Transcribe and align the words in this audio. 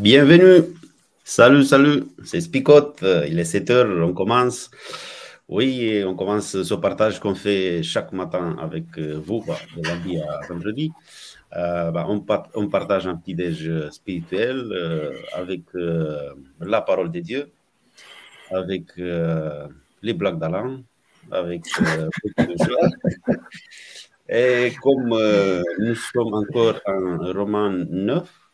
Bienvenue. 0.00 0.64
Salut, 1.24 1.62
salut. 1.62 2.04
C'est 2.24 2.40
Spicote. 2.40 3.04
Il 3.28 3.38
est 3.38 3.44
7 3.44 3.68
heures. 3.68 4.08
On 4.08 4.14
commence. 4.14 4.70
Oui, 5.46 6.02
on 6.06 6.14
commence 6.14 6.62
ce 6.62 6.72
partage 6.72 7.20
qu'on 7.20 7.34
fait 7.34 7.82
chaque 7.82 8.10
matin 8.14 8.56
avec 8.58 8.84
euh, 8.96 9.20
vous, 9.22 9.44
bah, 9.46 9.58
de 9.76 9.86
lundi 9.86 10.16
à 10.16 10.40
vendredi. 10.48 10.90
Euh, 11.54 11.90
bah, 11.90 12.06
on, 12.08 12.68
partage 12.68 13.06
un 13.06 13.14
petit 13.14 13.34
déj 13.34 13.90
spirituel 13.90 14.72
euh, 14.72 15.12
avec 15.34 15.64
la 16.60 16.80
parole 16.80 17.12
de 17.12 17.20
Dieu, 17.20 17.50
avec 18.50 18.96
les 18.96 20.14
blagues 20.14 20.38
d'Alain, 20.38 20.80
avec 21.30 21.66
Et 24.30 24.72
comme 24.82 25.14
nous 25.78 25.94
sommes 25.94 26.32
encore 26.32 26.80
en 26.86 27.18
roman 27.34 27.68
9, 27.68 28.49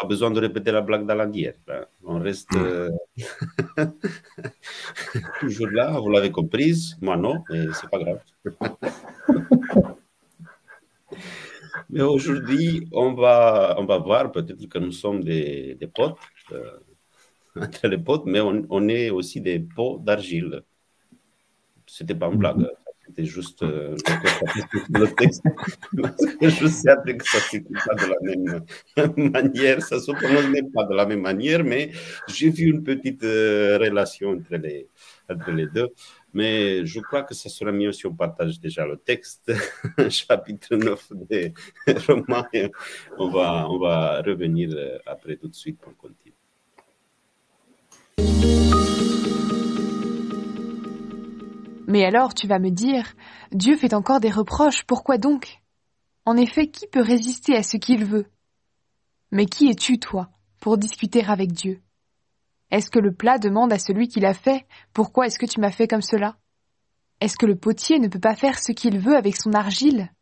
pas 0.00 0.06
besoin 0.06 0.30
de 0.30 0.40
répéter 0.40 0.72
la 0.72 0.80
blague 0.80 1.06
d'Alain 1.06 1.26
d'hier. 1.26 1.54
Hein. 1.68 1.84
On 2.04 2.18
reste 2.18 2.54
euh, 2.56 2.90
toujours 5.40 5.68
là, 5.68 5.98
vous 5.98 6.10
l'avez 6.10 6.30
comprise. 6.30 6.96
Moi 7.00 7.16
non, 7.16 7.42
mais 7.50 7.66
c'est 7.74 7.90
pas 7.90 7.98
grave. 7.98 8.20
mais 11.90 12.02
aujourd'hui, 12.02 12.88
on 12.92 13.14
va, 13.14 13.76
on 13.78 13.84
va 13.84 13.98
voir, 13.98 14.32
peut-être 14.32 14.66
que 14.68 14.78
nous 14.78 14.92
sommes 14.92 15.22
des, 15.22 15.74
des 15.74 15.86
potes, 15.86 16.18
euh, 16.52 16.78
entre 17.56 17.88
les 17.88 17.98
potes, 17.98 18.24
mais 18.26 18.40
on, 18.40 18.62
on, 18.70 18.88
est 18.88 19.10
aussi 19.10 19.40
des 19.40 19.60
pots 19.60 19.98
d'argile. 19.98 20.62
C'était 21.86 22.14
pas 22.14 22.28
une 22.28 22.38
blague. 22.38 22.66
C'était 23.10 23.24
juste 23.24 23.62
euh, 23.64 23.96
le 24.90 25.06
texte. 25.14 25.42
Parce 26.00 26.26
que 26.40 26.48
je 26.48 26.66
sais 26.68 26.94
que 27.18 27.24
ça 27.24 27.38
ne 27.38 27.42
s'écrit 27.42 27.74
pas 27.74 27.94
de 27.96 28.06
la 28.06 29.06
même 29.06 29.30
manière, 29.32 29.82
ça 29.82 29.96
ne 29.96 30.00
se 30.00 30.12
prononce 30.12 30.72
pas 30.72 30.84
de 30.84 30.94
la 30.94 31.06
même 31.06 31.20
manière, 31.20 31.64
mais 31.64 31.90
j'ai 32.28 32.50
vu 32.50 32.66
une 32.66 32.84
petite 32.84 33.24
euh, 33.24 33.78
relation 33.78 34.30
entre 34.30 34.54
les, 34.54 34.88
entre 35.28 35.50
les 35.50 35.66
deux. 35.66 35.88
Mais 36.32 36.86
je 36.86 37.00
crois 37.00 37.24
que 37.24 37.34
ça 37.34 37.48
serait 37.48 37.72
mieux 37.72 37.90
si 37.90 38.06
on 38.06 38.14
partage 38.14 38.60
déjà 38.60 38.86
le 38.86 38.96
texte, 38.96 39.52
chapitre 40.08 40.76
9 40.76 41.12
des 41.28 41.52
romans. 42.06 42.46
On 43.18 43.28
va, 43.28 43.66
on 43.68 43.78
va 43.80 44.22
revenir 44.22 44.70
euh, 44.72 44.98
après 45.04 45.34
tout 45.34 45.48
de 45.48 45.56
suite 45.56 45.80
pour 45.80 45.96
continuer. 45.96 46.36
Mais 51.90 52.04
alors 52.04 52.34
tu 52.34 52.46
vas 52.46 52.60
me 52.60 52.70
dire, 52.70 53.14
Dieu 53.50 53.76
fait 53.76 53.94
encore 53.94 54.20
des 54.20 54.30
reproches, 54.30 54.84
pourquoi 54.84 55.18
donc? 55.18 55.60
En 56.24 56.36
effet, 56.36 56.68
qui 56.68 56.86
peut 56.86 57.02
résister 57.02 57.56
à 57.56 57.64
ce 57.64 57.78
qu'il 57.78 58.04
veut? 58.04 58.26
Mais 59.32 59.46
qui 59.46 59.68
es-tu, 59.68 59.98
toi, 59.98 60.30
pour 60.60 60.78
discuter 60.78 61.24
avec 61.24 61.50
Dieu? 61.50 61.82
Est-ce 62.70 62.92
que 62.92 63.00
le 63.00 63.12
plat 63.12 63.38
demande 63.38 63.72
à 63.72 63.80
celui 63.80 64.06
qui 64.06 64.20
l'a 64.20 64.34
fait, 64.34 64.68
pourquoi 64.92 65.26
est-ce 65.26 65.40
que 65.40 65.46
tu 65.46 65.58
m'as 65.58 65.72
fait 65.72 65.88
comme 65.88 66.00
cela? 66.00 66.36
Est-ce 67.20 67.36
que 67.36 67.46
le 67.46 67.56
potier 67.56 67.98
ne 67.98 68.06
peut 68.06 68.20
pas 68.20 68.36
faire 68.36 68.60
ce 68.60 68.70
qu'il 68.70 69.00
veut 69.00 69.16
avec 69.16 69.36
son 69.36 69.52
argile? 69.52 70.12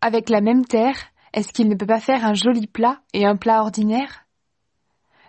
Avec 0.00 0.30
la 0.30 0.40
même 0.40 0.64
terre, 0.64 0.96
est-ce 1.34 1.52
qu'il 1.52 1.68
ne 1.68 1.74
peut 1.74 1.84
pas 1.84 2.00
faire 2.00 2.24
un 2.24 2.32
joli 2.32 2.66
plat 2.66 3.02
et 3.12 3.26
un 3.26 3.36
plat 3.36 3.60
ordinaire? 3.60 4.24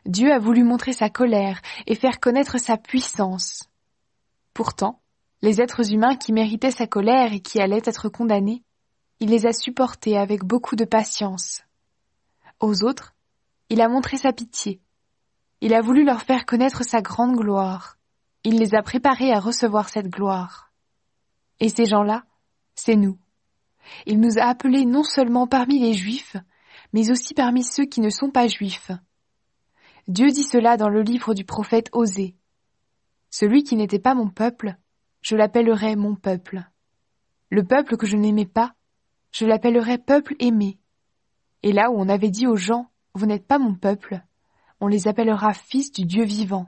Dieu 0.06 0.32
a 0.32 0.40
voulu 0.40 0.64
montrer 0.64 0.94
sa 0.94 1.10
colère 1.10 1.62
et 1.88 1.96
faire 1.96 2.22
connaître 2.22 2.58
sa 2.58 2.78
puissance. 2.78 3.70
Pourtant, 4.58 5.04
les 5.44 5.62
êtres 5.62 5.94
humains 5.94 6.16
qui 6.16 6.34
méritaient 6.34 6.72
sa 6.72 6.88
colère 6.88 7.32
et 7.32 7.42
qui 7.42 7.62
allaient 7.62 7.84
être 7.86 8.10
condamnés, 8.10 8.64
il 9.20 9.30
les 9.30 9.46
a 9.46 9.54
supportés 9.54 10.18
avec 10.18 10.44
beaucoup 10.44 10.76
de 10.76 10.84
patience. 10.84 11.62
Aux 12.60 12.84
autres, 12.84 13.14
il 13.70 13.82
a 13.82 13.88
montré 13.88 14.18
sa 14.18 14.34
pitié. 14.34 14.82
Il 15.62 15.76
a 15.76 15.82
voulu 15.82 16.04
leur 16.04 16.24
faire 16.24 16.48
connaître 16.48 16.84
sa 16.84 17.04
grande 17.04 17.36
gloire. 17.36 18.00
Il 18.44 18.58
les 18.58 18.74
a 18.74 18.82
préparés 18.82 19.32
à 19.32 19.40
recevoir 19.40 19.90
cette 19.90 20.10
gloire. 20.10 20.72
Et 21.60 21.70
ces 21.70 21.86
gens-là, 21.86 22.24
c'est 22.74 22.96
nous. 22.96 23.20
Il 24.08 24.20
nous 24.20 24.40
a 24.40 24.46
appelés 24.46 24.86
non 24.86 25.04
seulement 25.04 25.46
parmi 25.46 25.78
les 25.78 25.94
Juifs, 25.94 26.36
mais 26.94 27.12
aussi 27.12 27.36
parmi 27.36 27.64
ceux 27.64 27.86
qui 27.86 28.02
ne 28.02 28.10
sont 28.10 28.32
pas 28.32 28.48
Juifs. 28.48 28.90
Dieu 30.08 30.30
dit 30.30 30.42
cela 30.42 30.78
dans 30.78 30.90
le 30.90 31.04
livre 31.04 31.36
du 31.36 31.46
prophète 31.46 31.90
Osée. 31.92 32.37
Celui 33.30 33.64
qui 33.64 33.76
n'était 33.76 34.00
pas 34.00 34.16
mon 34.16 34.30
peuple, 34.30 34.76
je 35.22 35.36
l'appellerai 35.36 35.96
mon 35.96 36.16
peuple. 36.16 36.64
Le 37.50 37.64
peuple 37.64 37.98
que 37.98 38.08
je 38.08 38.18
n'aimais 38.18 38.46
pas, 38.46 38.74
je 39.32 39.46
l'appellerai 39.46 39.98
peuple 39.98 40.36
aimé. 40.40 40.80
Et 41.64 41.72
là 41.72 41.92
où 41.92 41.96
on 41.98 42.10
avait 42.10 42.30
dit 42.30 42.48
aux 42.48 42.56
gens, 42.56 42.90
vous 43.14 43.26
n'êtes 43.26 43.48
pas 43.48 43.60
mon 43.60 43.76
peuple, 43.76 44.22
on 44.80 44.88
les 44.88 45.08
appellera 45.08 45.54
fils 45.54 45.92
du 45.92 46.06
Dieu 46.06 46.24
vivant. 46.24 46.68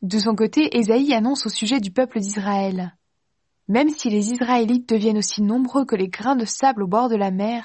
De 0.00 0.18
son 0.18 0.34
côté, 0.34 0.76
Ésaïe 0.76 1.14
annonce 1.14 1.46
au 1.46 1.48
sujet 1.48 1.80
du 1.80 1.90
peuple 1.90 2.18
d'Israël. 2.18 2.96
Même 3.68 3.88
si 3.88 4.10
les 4.10 4.32
Israélites 4.32 4.88
deviennent 4.88 5.18
aussi 5.18 5.42
nombreux 5.42 5.84
que 5.84 5.96
les 5.96 6.08
grains 6.08 6.36
de 6.36 6.44
sable 6.44 6.82
au 6.82 6.88
bord 6.88 7.08
de 7.08 7.16
la 7.16 7.30
mer, 7.30 7.64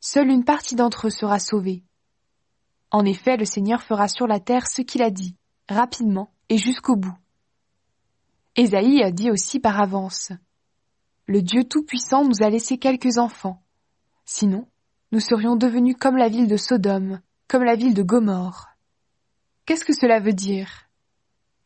seule 0.00 0.28
une 0.28 0.44
partie 0.44 0.74
d'entre 0.74 1.06
eux 1.06 1.10
sera 1.10 1.38
sauvée. 1.38 1.84
En 2.90 3.04
effet, 3.04 3.36
le 3.36 3.44
Seigneur 3.44 3.82
fera 3.82 4.08
sur 4.08 4.26
la 4.26 4.40
terre 4.40 4.66
ce 4.66 4.82
qu'il 4.82 5.02
a 5.02 5.10
dit, 5.10 5.36
rapidement, 5.68 6.32
et 6.50 6.58
jusqu'au 6.58 6.96
bout. 6.96 7.16
Ésaïe 8.56 9.02
a 9.02 9.10
dit 9.10 9.30
aussi 9.30 9.60
par 9.60 9.80
avance. 9.80 10.32
Le 11.26 11.40
Dieu 11.40 11.64
Tout-Puissant 11.64 12.24
nous 12.24 12.42
a 12.42 12.50
laissé 12.50 12.76
quelques 12.76 13.16
enfants. 13.16 13.62
Sinon, 14.26 14.66
nous 15.12 15.20
serions 15.20 15.56
devenus 15.56 15.96
comme 15.98 16.16
la 16.16 16.28
ville 16.28 16.48
de 16.48 16.56
Sodome, 16.56 17.20
comme 17.48 17.62
la 17.62 17.76
ville 17.76 17.94
de 17.94 18.02
Gomorre. 18.02 18.68
Qu'est-ce 19.64 19.84
que 19.84 19.92
cela 19.92 20.18
veut 20.18 20.32
dire? 20.32 20.88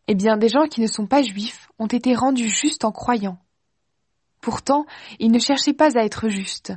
Eh 0.07 0.15
bien, 0.15 0.37
des 0.37 0.51
gens 0.51 0.67
qui 0.67 0.83
ne 0.83 0.87
sont 0.87 1.07
pas 1.07 1.23
juifs 1.23 1.71
ont 1.79 1.87
été 1.87 2.15
rendus 2.15 2.51
justes 2.51 2.85
en 2.85 2.93
croyant. 2.93 3.39
Pourtant, 4.43 4.85
ils 5.19 5.33
ne 5.33 5.39
cherchaient 5.39 5.73
pas 5.73 5.97
à 5.99 6.05
être 6.05 6.29
justes. 6.29 6.75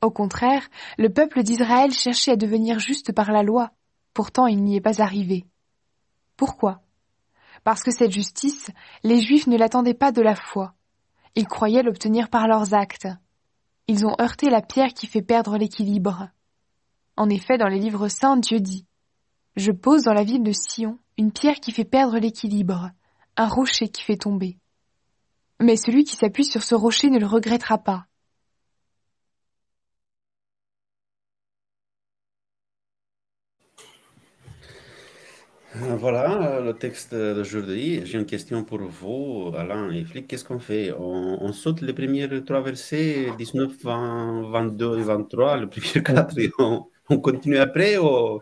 Au 0.00 0.12
contraire, 0.12 0.68
le 0.96 1.12
peuple 1.12 1.42
d'Israël 1.42 1.92
cherchait 1.92 2.32
à 2.32 2.36
devenir 2.36 2.78
juste 2.78 3.10
par 3.12 3.32
la 3.32 3.42
loi, 3.42 3.72
pourtant 4.14 4.46
il 4.46 4.62
n'y 4.62 4.76
est 4.76 4.80
pas 4.80 5.02
arrivé. 5.02 5.44
Pourquoi? 6.36 6.80
Parce 7.68 7.82
que 7.82 7.90
cette 7.90 8.12
justice, 8.12 8.70
les 9.04 9.20
Juifs 9.20 9.46
ne 9.46 9.58
l'attendaient 9.58 9.92
pas 9.92 10.10
de 10.10 10.22
la 10.22 10.34
foi. 10.34 10.72
Ils 11.34 11.46
croyaient 11.46 11.82
l'obtenir 11.82 12.30
par 12.30 12.48
leurs 12.48 12.72
actes. 12.72 13.08
Ils 13.88 14.06
ont 14.06 14.16
heurté 14.18 14.48
la 14.48 14.62
pierre 14.62 14.94
qui 14.94 15.06
fait 15.06 15.20
perdre 15.20 15.58
l'équilibre. 15.58 16.30
En 17.18 17.28
effet, 17.28 17.58
dans 17.58 17.68
les 17.68 17.78
livres 17.78 18.08
saints, 18.08 18.38
Dieu 18.38 18.58
dit 18.58 18.86
Je 19.54 19.70
pose 19.70 20.04
dans 20.04 20.14
la 20.14 20.24
ville 20.24 20.42
de 20.42 20.52
Sion 20.52 20.98
une 21.18 21.30
pierre 21.30 21.60
qui 21.60 21.72
fait 21.72 21.84
perdre 21.84 22.18
l'équilibre, 22.18 22.88
un 23.36 23.48
rocher 23.48 23.90
qui 23.90 24.02
fait 24.02 24.16
tomber. 24.16 24.56
Mais 25.60 25.76
celui 25.76 26.04
qui 26.04 26.16
s'appuie 26.16 26.46
sur 26.46 26.62
ce 26.62 26.74
rocher 26.74 27.10
ne 27.10 27.18
le 27.18 27.26
regrettera 27.26 27.76
pas. 27.76 28.08
Euh, 35.58 35.66
voilà 35.98 36.60
le 36.60 36.72
texte 36.72 37.14
d'aujourd'hui. 37.14 38.02
J'ai 38.04 38.18
une 38.18 38.26
question 38.26 38.64
pour 38.64 38.80
vous, 38.80 39.52
Alain 39.56 39.90
et 39.90 40.04
Flick. 40.04 40.26
Qu'est-ce 40.28 40.44
qu'on 40.44 40.58
fait? 40.58 40.92
On, 40.98 41.52
saute 41.52 41.80
les 41.80 41.92
premiers 41.92 42.28
trois 42.44 42.60
versets, 42.60 43.28
19, 43.38 43.72
20, 43.82 44.50
22 44.50 44.98
et 44.98 45.02
23, 45.02 45.56
le 45.58 45.68
premier 45.68 46.02
quatre, 46.02 46.38
et 46.38 46.50
on, 46.58 46.86
continue 47.18 47.58
après 47.58 47.96
ou... 47.98 48.40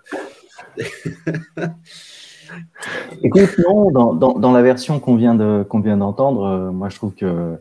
Écoute, 3.23 3.57
non, 3.59 4.15
dans, 4.15 4.53
la 4.53 4.63
version 4.63 5.01
qu'on 5.01 5.17
vient 5.17 5.35
d'entendre, 5.35 6.45
euh, 6.45 6.71
moi 6.71 6.89
je 6.89 6.97
trouve 6.97 7.15
que 7.15 7.59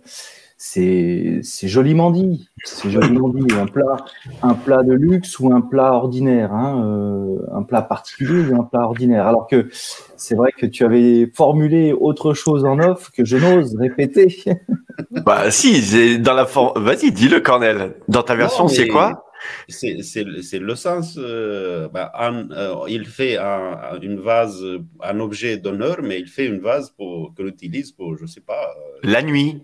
c'est 0.57 1.41
joliment 1.63 2.11
dit. 2.11 2.49
C'est 2.63 2.89
joliment 2.89 3.29
dit. 3.29 3.45
Un 3.55 3.65
plat, 3.67 3.97
un 4.41 4.53
plat 4.53 4.83
de 4.83 4.93
luxe 4.93 5.37
ou 5.39 5.51
un 5.53 5.61
plat 5.61 5.93
ordinaire, 5.93 6.53
hein, 6.53 6.81
euh, 6.85 7.37
un 7.53 7.63
plat 7.63 7.81
particulier 7.81 8.49
ou 8.49 8.61
un 8.61 8.63
plat 8.63 8.81
ordinaire. 8.81 9.27
Alors 9.27 9.47
que 9.47 9.67
c'est 10.15 10.35
vrai 10.35 10.51
que 10.57 10.65
tu 10.65 10.85
avais 10.85 11.29
formulé 11.33 11.91
autre 11.91 12.33
chose 12.33 12.63
en 12.63 12.79
off 12.79 13.11
que 13.11 13.25
je 13.25 13.35
n'ose 13.37 13.75
répéter. 13.75 14.43
bah 15.25 15.51
si, 15.51 16.19
dans 16.19 16.33
la 16.33 16.45
forme. 16.45 16.81
Vas-y, 16.83 17.11
dis-le, 17.11 17.41
Cornel. 17.41 17.95
Dans 18.07 18.23
ta 18.23 18.35
version, 18.35 18.69
c'est 18.69 18.87
quoi? 18.87 19.25
C'est 19.67 20.23
le 20.23 20.75
sens. 20.75 21.17
Euh, 21.17 21.89
bah, 21.89 22.13
euh, 22.17 22.75
il 22.87 23.05
fait 23.05 23.37
un, 23.37 23.99
une 24.01 24.21
vase, 24.21 24.63
un 25.03 25.19
objet 25.19 25.57
d'honneur, 25.57 25.97
mais 26.01 26.19
il 26.19 26.27
fait 26.27 26.45
une 26.45 26.59
vase 26.59 26.91
pour 26.91 27.33
que 27.35 27.43
l'utilise 27.43 27.91
pour, 27.91 28.17
je 28.17 28.25
sais 28.25 28.41
pas. 28.41 28.73
la 29.03 29.21
nuit 29.21 29.61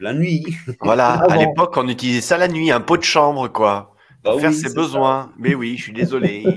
la 0.00 0.14
nuit. 0.14 0.44
Voilà, 0.80 1.12
à 1.30 1.36
l'époque, 1.36 1.76
on 1.76 1.88
utilisait 1.88 2.20
ça 2.20 2.38
la 2.38 2.48
nuit, 2.48 2.70
un 2.70 2.80
pot 2.80 2.96
de 2.96 3.04
chambre, 3.04 3.48
quoi. 3.48 3.94
Pour 4.22 4.34
bah 4.34 4.40
faire 4.40 4.52
ses 4.52 4.74
besoins. 4.74 5.32
Mais 5.38 5.54
oui, 5.54 5.76
je 5.76 5.82
suis 5.84 5.92
désolé. 5.92 6.44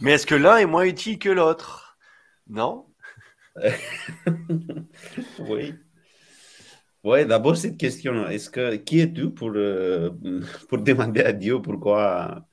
Mais 0.00 0.12
est-ce 0.12 0.26
que 0.26 0.34
l'un 0.34 0.58
est 0.58 0.66
moins 0.66 0.84
utile 0.84 1.18
que 1.18 1.28
l'autre? 1.28 1.98
Non? 2.48 2.86
Oui. 5.38 5.74
Oui, 7.04 7.26
d'abord 7.26 7.56
cette 7.56 7.76
question, 7.76 8.28
est-ce 8.28 8.50
que 8.50 8.76
qui 8.76 9.00
es-tu 9.00 9.30
pour, 9.30 9.52
euh, 9.54 10.10
pour 10.68 10.78
demander 10.78 11.22
à 11.22 11.32
Dieu 11.32 11.62
pourquoi 11.62 12.44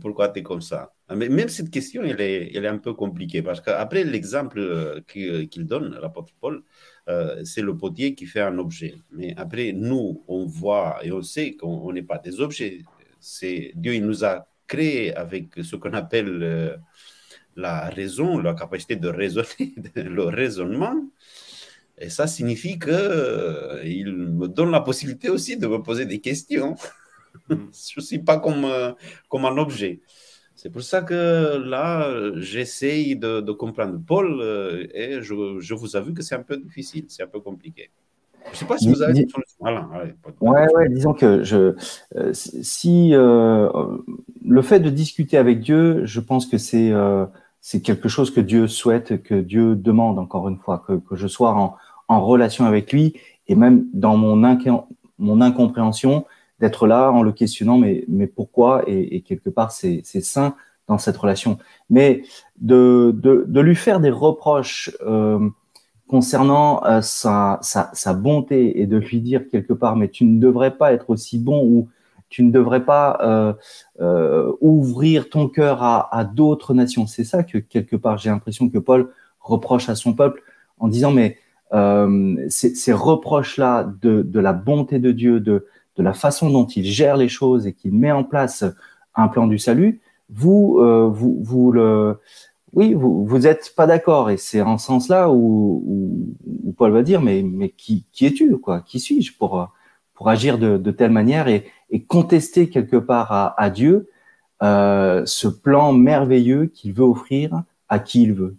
pourquoi 0.00 0.28
tu 0.28 0.40
es 0.40 0.42
comme 0.42 0.60
ça? 0.60 0.92
Mais 1.14 1.28
même 1.28 1.48
cette 1.48 1.70
question, 1.70 2.02
elle 2.04 2.20
est, 2.20 2.52
elle 2.54 2.64
est 2.64 2.68
un 2.68 2.78
peu 2.78 2.94
compliquée 2.94 3.42
parce 3.42 3.60
qu'après 3.60 4.04
l'exemple 4.04 4.58
euh, 4.58 5.00
qu'il 5.06 5.66
donne, 5.66 5.98
l'apôtre 6.00 6.32
Paul, 6.40 6.62
euh, 7.10 7.44
c'est 7.44 7.62
le 7.62 7.76
potier 7.76 8.14
qui 8.14 8.26
fait 8.26 8.40
un 8.40 8.58
objet. 8.58 8.94
Mais 9.10 9.34
après, 9.36 9.72
nous, 9.72 10.22
on 10.28 10.46
voit 10.46 10.98
et 11.02 11.10
on 11.10 11.22
sait 11.22 11.52
qu'on 11.54 11.92
n'est 11.92 12.02
pas 12.02 12.18
des 12.18 12.40
objets. 12.40 12.82
C'est 13.18 13.72
Dieu, 13.74 13.94
il 13.94 14.06
nous 14.06 14.24
a 14.24 14.46
créés 14.66 15.14
avec 15.14 15.48
ce 15.62 15.76
qu'on 15.76 15.92
appelle 15.94 16.42
euh, 16.42 16.76
la 17.56 17.88
raison, 17.88 18.38
la 18.38 18.54
capacité 18.54 18.96
de 18.96 19.08
raisonner, 19.08 19.74
le 19.96 20.24
raisonnement. 20.24 20.94
Et 21.98 22.10
ça 22.10 22.26
signifie 22.26 22.78
qu'il 22.78 22.92
euh, 22.92 23.82
il 23.84 24.12
me 24.12 24.46
donne 24.48 24.70
la 24.70 24.80
possibilité 24.80 25.28
aussi 25.28 25.56
de 25.56 25.66
me 25.66 25.82
poser 25.82 26.06
des 26.06 26.20
questions. 26.20 26.76
Mm. 27.48 27.54
Je 27.72 28.00
ne 28.00 28.02
suis 28.02 28.20
pas 28.20 28.38
comme, 28.38 28.66
comme 29.28 29.44
un 29.44 29.56
objet. 29.58 30.00
C'est 30.62 30.68
pour 30.68 30.82
ça 30.82 31.00
que 31.00 31.56
là, 31.56 32.06
j'essaye 32.36 33.16
de, 33.16 33.50
comprendre 33.52 33.98
Paul 34.06 34.42
euh, 34.42 34.86
et 34.92 35.22
je, 35.22 35.58
je, 35.58 35.72
vous 35.72 35.96
avoue 35.96 36.12
que 36.12 36.20
c'est 36.20 36.34
un 36.34 36.42
peu 36.42 36.58
difficile, 36.58 37.06
c'est 37.08 37.22
un 37.22 37.28
peu 37.28 37.40
compliqué. 37.40 37.88
Je 38.44 38.50
ne 38.50 38.56
sais 38.56 38.64
pas 38.66 38.76
si 38.76 38.90
vous 38.90 39.00
avez 39.00 39.22
une 39.22 39.28
solution. 39.30 39.56
Voilà, 39.58 39.88
ouais, 40.42 40.66
ouais, 40.74 40.88
disons 40.90 41.14
que 41.14 41.42
je, 41.44 41.76
euh, 42.14 42.32
si 42.34 43.14
euh, 43.14 43.70
le 44.46 44.60
fait 44.60 44.80
de 44.80 44.90
discuter 44.90 45.38
avec 45.38 45.60
Dieu, 45.60 46.04
je 46.04 46.20
pense 46.20 46.44
que 46.44 46.58
c'est 46.58 46.92
c'est 47.62 47.80
quelque 47.80 48.10
chose 48.10 48.30
que 48.30 48.42
Dieu 48.42 48.68
souhaite, 48.68 49.22
que 49.22 49.36
Dieu 49.36 49.76
demande 49.76 50.18
encore 50.18 50.46
une 50.46 50.58
fois, 50.58 50.84
que, 50.86 50.92
que 50.92 51.16
je 51.16 51.26
sois 51.26 51.54
en, 51.54 51.76
en 52.08 52.20
relation 52.22 52.66
avec 52.66 52.92
lui 52.92 53.14
et 53.48 53.54
même 53.54 53.86
dans 53.94 54.18
mon, 54.18 54.36
mon 55.18 55.40
incompréhension, 55.40 56.26
d'être 56.60 56.86
là 56.86 57.10
en 57.10 57.22
le 57.22 57.32
questionnant, 57.32 57.78
mais, 57.78 58.04
mais 58.06 58.26
pourquoi 58.26 58.84
et, 58.86 59.22
quelque 59.22 59.48
part, 59.48 59.72
c'est 59.72 60.02
sain 60.04 60.54
dans 60.86 60.98
cette 60.98 61.16
relation. 61.16 61.58
Mais 61.88 62.22
de, 62.60 63.14
de, 63.16 63.60
lui 63.60 63.74
faire 63.74 64.00
des 64.00 64.10
reproches 64.10 64.90
euh, 65.06 65.48
concernant 66.06 66.84
euh, 66.84 67.00
sa, 67.00 67.58
sa, 67.62 68.14
bonté 68.14 68.80
et 68.80 68.86
de 68.86 68.98
lui 68.98 69.20
dire 69.20 69.48
quelque 69.48 69.72
part, 69.72 69.96
mais 69.96 70.08
tu 70.08 70.24
ne 70.24 70.38
devrais 70.38 70.76
pas 70.76 70.92
être 70.92 71.10
aussi 71.10 71.38
bon 71.38 71.64
ou 71.64 71.88
tu 72.28 72.42
ne 72.42 72.52
devrais 72.52 72.84
pas 72.84 73.54
euh, 74.00 74.52
ouvrir 74.60 75.30
ton 75.30 75.48
cœur 75.48 75.82
à, 75.82 76.24
d'autres 76.24 76.74
nations. 76.74 77.06
C'est 77.06 77.24
ça 77.24 77.42
que 77.42 77.58
quelque 77.58 77.96
part, 77.96 78.18
j'ai 78.18 78.30
l'impression 78.30 78.68
que 78.68 78.78
Paul 78.78 79.10
reproche 79.40 79.88
à 79.88 79.94
son 79.94 80.12
peuple 80.12 80.42
en 80.78 80.88
disant, 80.88 81.10
mais 81.10 81.38
ces, 82.48 82.74
ces 82.74 82.92
reproches-là 82.92 83.92
de, 84.02 84.22
de 84.22 84.40
la 84.40 84.52
bonté 84.52 84.98
de 84.98 85.12
Dieu, 85.12 85.40
de, 85.40 85.66
de 86.00 86.04
la 86.04 86.14
façon 86.14 86.48
dont 86.48 86.64
il 86.64 86.84
gère 86.84 87.18
les 87.18 87.28
choses 87.28 87.66
et 87.66 87.74
qu'il 87.74 87.92
met 87.92 88.10
en 88.10 88.24
place 88.24 88.64
un 89.14 89.28
plan 89.28 89.46
du 89.46 89.58
salut, 89.58 90.00
vous, 90.30 90.78
euh, 90.80 91.06
vous, 91.12 91.38
vous 91.42 91.72
le, 91.72 92.18
oui, 92.72 92.94
vous, 92.94 93.26
vous 93.26 93.46
êtes 93.46 93.74
pas 93.76 93.86
d'accord. 93.86 94.30
Et 94.30 94.38
c'est 94.38 94.62
en 94.62 94.78
ce 94.78 94.86
sens-là 94.86 95.30
où, 95.30 96.34
Paul 96.78 96.92
va 96.92 97.02
dire, 97.02 97.20
mais, 97.20 97.42
mais 97.42 97.68
qui, 97.68 98.06
qui 98.12 98.24
es-tu, 98.24 98.56
quoi? 98.56 98.80
Qui 98.80 98.98
suis-je 98.98 99.36
pour, 99.36 99.70
pour 100.14 100.28
agir 100.30 100.58
de, 100.58 100.90
telle 100.90 101.10
manière 101.10 101.48
et, 101.48 101.70
contester 102.08 102.70
quelque 102.70 102.96
part 102.96 103.30
à, 103.32 103.60
à 103.60 103.68
Dieu 103.68 104.08
euh, 104.62 105.22
ce 105.26 105.48
plan 105.48 105.92
merveilleux 105.92 106.66
qu'il 106.66 106.94
veut 106.94 107.04
offrir 107.04 107.64
à 107.90 107.98
qui 107.98 108.22
il 108.22 108.32
veut? 108.32 108.56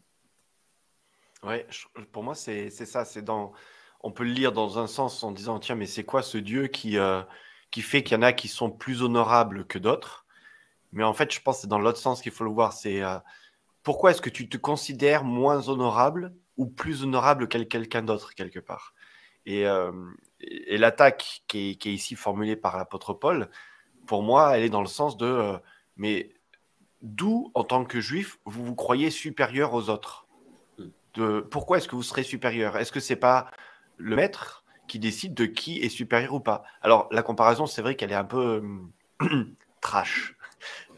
Ouais, 1.43 1.65
pour 2.11 2.21
moi, 2.21 2.35
c'est 2.35 2.69
ça. 2.69 3.03
C'est 3.03 3.23
dans, 3.23 3.51
on 4.03 4.11
peut 4.11 4.23
le 4.23 4.31
lire 4.31 4.51
dans 4.51 4.79
un 4.79 4.87
sens 4.87 5.23
en 5.23 5.31
disant 5.31 5.59
tiens, 5.59 5.75
mais 5.75 5.85
c'est 5.85 6.03
quoi 6.03 6.21
ce 6.21 6.37
Dieu 6.37 6.67
qui, 6.67 6.97
euh, 6.97 7.21
qui 7.69 7.81
fait 7.81 8.03
qu'il 8.03 8.15
y 8.15 8.19
en 8.19 8.23
a 8.23 8.33
qui 8.33 8.47
sont 8.47 8.69
plus 8.69 9.01
honorables 9.03 9.65
que 9.65 9.79
d'autres? 9.79 10.25
Mais 10.91 11.03
en 11.03 11.13
fait, 11.13 11.33
je 11.33 11.41
pense 11.41 11.57
que 11.57 11.61
c'est 11.61 11.67
dans 11.67 11.79
l'autre 11.79 11.99
sens 11.99 12.21
qu'il 12.21 12.31
faut 12.31 12.43
le 12.43 12.51
voir. 12.51 12.73
C'est 12.73 13.01
euh, 13.03 13.17
pourquoi 13.83 14.11
est-ce 14.11 14.21
que 14.21 14.29
tu 14.29 14.49
te 14.49 14.57
considères 14.57 15.23
moins 15.23 15.69
honorable 15.69 16.33
ou 16.57 16.65
plus 16.65 17.03
honorable 17.03 17.47
que 17.47 17.57
quelqu'un 17.59 18.01
d'autre 18.01 18.33
quelque 18.35 18.59
part? 18.59 18.93
Et, 19.45 19.65
euh, 19.67 19.91
et 20.39 20.77
l'attaque 20.77 21.43
qui 21.47 21.71
est, 21.71 21.75
qui 21.75 21.89
est, 21.89 21.93
ici 21.93 22.15
formulée 22.15 22.55
par 22.55 22.77
l'apôtre 22.77 23.13
Paul, 23.13 23.49
pour 24.05 24.23
moi, 24.23 24.57
elle 24.57 24.63
est 24.63 24.69
dans 24.69 24.81
le 24.81 24.87
sens 24.87 25.17
de 25.17 25.59
mais 25.95 26.33
d'où, 27.01 27.51
en 27.53 27.63
tant 27.63 27.85
que 27.85 27.99
juif, 27.99 28.39
vous 28.45 28.65
vous 28.65 28.75
croyez 28.75 29.09
supérieur 29.09 29.73
aux 29.73 29.89
autres? 29.89 30.27
De, 31.13 31.41
Pourquoi 31.41 31.77
est-ce 31.77 31.87
que 31.87 31.95
vous 31.95 32.03
serez 32.03 32.23
supérieur? 32.23 32.77
Est-ce 32.77 32.91
que 32.91 32.99
c'est 32.99 33.15
pas 33.15 33.51
le 34.01 34.15
maître 34.15 34.61
qui 34.87 34.99
décide 34.99 35.33
de 35.33 35.45
qui 35.45 35.79
est 35.79 35.89
supérieur 35.89 36.33
ou 36.33 36.41
pas. 36.41 36.63
Alors, 36.81 37.07
la 37.11 37.23
comparaison, 37.23 37.65
c'est 37.65 37.81
vrai 37.81 37.95
qu'elle 37.95 38.11
est 38.11 38.15
un 38.15 38.25
peu 38.25 38.61
trash. 39.81 40.35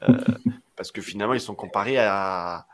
Euh, 0.10 0.18
parce 0.76 0.92
que 0.92 1.02
finalement, 1.02 1.36
ils 1.36 1.40
sont 1.40 1.54
comparés 1.54 2.00
à, 2.00 2.66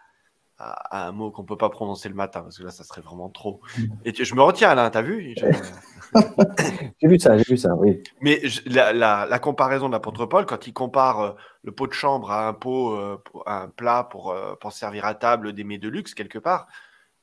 à, 0.57 1.07
un 1.07 1.11
mot 1.11 1.29
qu'on 1.29 1.43
peut 1.43 1.57
pas 1.57 1.69
prononcer 1.69 2.07
le 2.07 2.15
matin, 2.15 2.41
parce 2.41 2.57
que 2.57 2.63
là, 2.63 2.71
ça 2.71 2.85
serait 2.85 3.01
vraiment 3.01 3.29
trop. 3.29 3.59
Et 4.05 4.13
je 4.13 4.33
me 4.33 4.41
retiens, 4.41 4.69
Alain, 4.69 4.89
t'as 4.89 5.01
vu? 5.01 5.35
J'ai 7.01 7.07
vu 7.07 7.19
ça, 7.19 7.37
j'ai 7.37 7.43
vu 7.43 7.55
ça, 7.55 7.75
oui. 7.75 8.01
Mais 8.19 8.41
la, 8.65 8.93
la, 8.93 9.39
comparaison 9.39 9.89
de 9.89 9.93
l'apôtre 9.93 10.25
Paul, 10.25 10.47
quand 10.47 10.65
il 10.65 10.73
compare 10.73 11.19
euh, 11.19 11.31
le 11.63 11.71
pot 11.71 11.85
de 11.85 11.93
chambre 11.93 12.31
à 12.31 12.47
un 12.47 12.53
pot, 12.53 12.95
euh, 12.95 13.21
à 13.45 13.61
un 13.61 13.67
plat 13.67 14.07
pour, 14.09 14.35
pour 14.59 14.71
servir 14.71 15.05
à 15.05 15.13
table 15.13 15.53
des 15.53 15.63
mets 15.63 15.77
de 15.77 15.87
luxe, 15.87 16.15
quelque 16.15 16.39
part, 16.39 16.67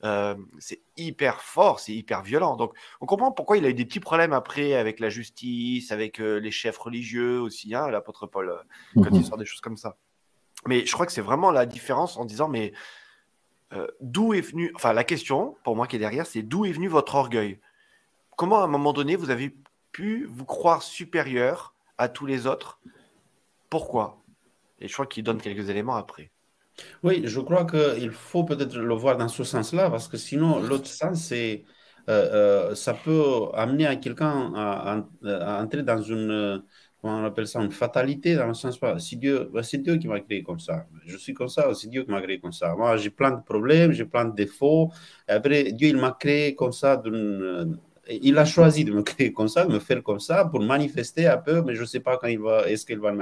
euh, 0.04 0.34
c'est 0.58 0.82
hyper 0.96 1.40
fort, 1.40 1.80
c'est 1.80 1.94
hyper 1.94 2.22
violent. 2.22 2.56
Donc, 2.56 2.74
on 3.00 3.06
comprend 3.06 3.32
pourquoi 3.32 3.56
il 3.56 3.64
a 3.64 3.70
eu 3.70 3.74
des 3.74 3.84
petits 3.84 4.00
problèmes 4.00 4.32
après 4.32 4.74
avec 4.74 5.00
la 5.00 5.08
justice, 5.08 5.90
avec 5.90 6.20
euh, 6.20 6.38
les 6.38 6.50
chefs 6.50 6.76
religieux 6.78 7.40
aussi, 7.40 7.74
hein, 7.74 7.88
l'apôtre 7.88 8.26
Paul, 8.26 8.50
euh, 8.50 9.02
quand 9.02 9.10
il 9.10 9.18
mhm. 9.18 9.24
sort 9.24 9.38
des 9.38 9.46
choses 9.46 9.60
comme 9.60 9.76
ça. 9.76 9.96
Mais 10.66 10.84
je 10.84 10.92
crois 10.92 11.06
que 11.06 11.12
c'est 11.12 11.22
vraiment 11.22 11.50
la 11.50 11.66
différence 11.66 12.16
en 12.16 12.24
disant, 12.24 12.48
mais 12.48 12.72
d'où 14.00 14.32
est 14.32 14.40
venu, 14.40 14.72
enfin, 14.74 14.92
la 14.92 15.04
question 15.04 15.56
pour 15.64 15.76
moi 15.76 15.86
qui 15.86 15.96
est 15.96 15.98
derrière, 15.98 16.26
c'est 16.26 16.42
d'où 16.42 16.64
est 16.64 16.72
venu 16.72 16.88
votre 16.88 17.14
orgueil? 17.14 17.60
Comment 18.36 18.60
à 18.60 18.64
un 18.64 18.68
moment 18.68 18.92
donné 18.92 19.16
vous 19.16 19.30
avez 19.30 19.54
pu 19.92 20.24
vous 20.24 20.44
croire 20.44 20.82
supérieur 20.82 21.74
à 21.98 22.08
tous 22.08 22.26
les 22.26 22.46
autres? 22.46 22.80
Pourquoi? 23.68 24.22
Et 24.78 24.88
je 24.88 24.92
crois 24.92 25.06
qu'il 25.06 25.24
donne 25.24 25.40
quelques 25.40 25.68
éléments 25.68 25.96
après. 25.96 26.30
Oui, 27.02 27.22
je 27.24 27.40
crois 27.40 27.64
qu'il 27.66 28.10
faut 28.10 28.44
peut-être 28.44 28.76
le 28.76 28.94
voir 28.94 29.16
dans 29.16 29.28
ce 29.28 29.44
sens-là, 29.44 29.90
parce 29.90 30.08
que 30.08 30.16
sinon, 30.16 30.60
l'autre 30.60 30.86
sens, 30.86 31.24
c'est 31.24 31.64
euh, 32.08 32.70
euh, 32.70 32.74
ça 32.74 32.94
peut 32.94 33.48
amener 33.54 33.86
à 33.86 33.96
quelqu'un 33.96 34.52
à, 34.54 35.02
entrer 35.62 35.82
dans 35.82 36.00
une, 36.00 36.62
comment 37.00 37.18
on 37.20 37.24
appelle 37.24 37.48
ça, 37.48 37.60
une 37.62 37.72
fatalité, 37.72 38.36
dans 38.36 38.46
le 38.46 38.54
sens, 38.54 38.78
si 38.98 39.16
Dieu, 39.16 39.50
bah, 39.52 39.62
c'est 39.62 39.78
Dieu 39.78 39.96
qui 39.96 40.06
m'a 40.06 40.20
créé 40.20 40.42
comme 40.42 40.60
ça, 40.60 40.86
je 41.04 41.16
suis 41.16 41.34
comme 41.34 41.48
ça, 41.48 41.72
c'est 41.74 41.88
Dieu 41.88 42.04
qui 42.04 42.10
m'a 42.10 42.22
créé 42.22 42.38
comme 42.40 42.52
ça. 42.52 42.74
Moi, 42.76 42.96
j'ai 42.98 43.10
plein 43.10 43.30
de 43.32 43.42
problèmes, 43.42 43.92
j'ai 43.92 44.04
plein 44.04 44.24
de 44.26 44.34
défauts, 44.34 44.90
après, 45.26 45.72
Dieu, 45.72 45.88
il 45.88 45.96
m'a 45.96 46.12
créé 46.12 46.54
comme 46.54 46.72
ça 46.72 46.96
d'une 46.96 47.78
il 48.08 48.38
a 48.38 48.44
choisi 48.44 48.84
de 48.84 48.92
me 48.92 49.02
créer 49.02 49.32
comme 49.32 49.48
ça, 49.48 49.64
de 49.64 49.72
me 49.72 49.78
faire 49.78 50.02
comme 50.02 50.20
ça 50.20 50.44
pour 50.44 50.60
manifester 50.60 51.26
un 51.26 51.38
peu, 51.38 51.62
mais 51.62 51.74
je 51.74 51.80
ne 51.80 51.86
sais 51.86 52.00
pas 52.00 52.16
quand 52.16 52.28
il 52.28 52.38
va, 52.38 52.68
est-ce 52.68 52.86
qu'il 52.86 52.98
va, 52.98 53.12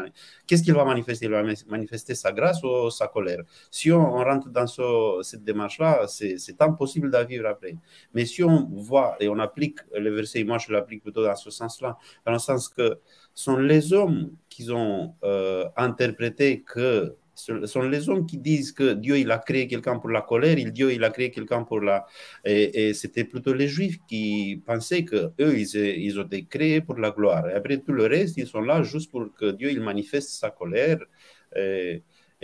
qu'est-ce 0.47 0.63
qu'il 0.63 0.75
va 0.75 0.85
manifester? 0.85 1.27
Il 1.27 1.31
va 1.31 1.43
manifester 1.69 2.15
sa 2.15 2.33
grâce 2.33 2.63
ou 2.63 2.91
sa 2.91 3.09
colère? 3.09 3.43
Si 3.71 3.91
on, 3.93 4.15
rentre 4.15 4.49
dans 4.51 4.67
cette 5.23 5.45
démarche-là, 5.45 6.07
c'est, 6.07 6.37
impossible 6.61 7.11
de 7.11 7.19
vivre 7.25 7.47
après. 7.47 7.77
Mais 8.15 8.25
si 8.25 8.43
on 8.45 8.69
voit 8.73 9.17
et 9.21 9.29
on 9.29 9.39
applique 9.39 9.79
le 9.97 10.11
verset, 10.11 10.45
moi 10.45 10.59
je 10.59 10.73
l'applique 10.73 11.03
plutôt 11.03 11.25
dans 11.25 11.37
ce 11.37 11.51
sens-là, 11.51 11.97
dans 12.27 12.33
le 12.33 12.39
sens 12.39 12.69
que 12.69 12.99
sont 13.35 13.57
les 13.57 13.93
hommes 13.93 14.31
qui 14.49 14.71
ont 14.71 15.15
euh, 15.25 15.65
interprété 15.77 16.63
que 16.63 17.17
Ce 17.35 17.67
sont 17.67 17.83
les 17.83 18.09
hommes 18.09 18.27
qui 18.27 18.39
disent 18.39 18.73
que 18.73 18.95
Dieu 18.95 19.19
il 19.19 19.31
a 19.31 19.39
créé 19.39 19.67
quelqu'un 19.67 19.99
pour 19.99 20.11
la 20.11 20.23
colère, 20.23 20.59
il 20.59 20.73
Dieu 20.73 20.93
il 20.93 21.03
a 21.05 21.11
créé 21.11 21.31
quelqu'un 21.31 21.65
pour 21.65 21.81
la. 21.81 22.07
Et, 22.45 22.95
c'était 22.95 23.25
plutôt 23.25 23.55
les 23.55 23.69
Juifs 23.69 23.99
qui 24.09 24.63
pensaient 24.67 25.05
que 25.05 25.33
eux 25.41 25.59
ils, 25.59 25.77
ils, 25.77 26.19
ont 26.21 26.25
été 26.25 26.45
créés 26.45 26.81
pour 26.81 26.97
la 26.99 27.11
gloire. 27.11 27.45
Après 27.55 27.79
tout 27.79 27.93
le 27.93 28.07
reste, 28.07 28.37
ils 28.37 28.47
sont 28.47 28.61
là 28.61 28.83
juste 28.83 29.11
pour 29.11 29.35
que 29.35 29.51
Dieu 29.53 29.71
il 29.71 29.81
manifeste 29.81 30.31
sa 30.31 30.51
colère. 30.51 30.99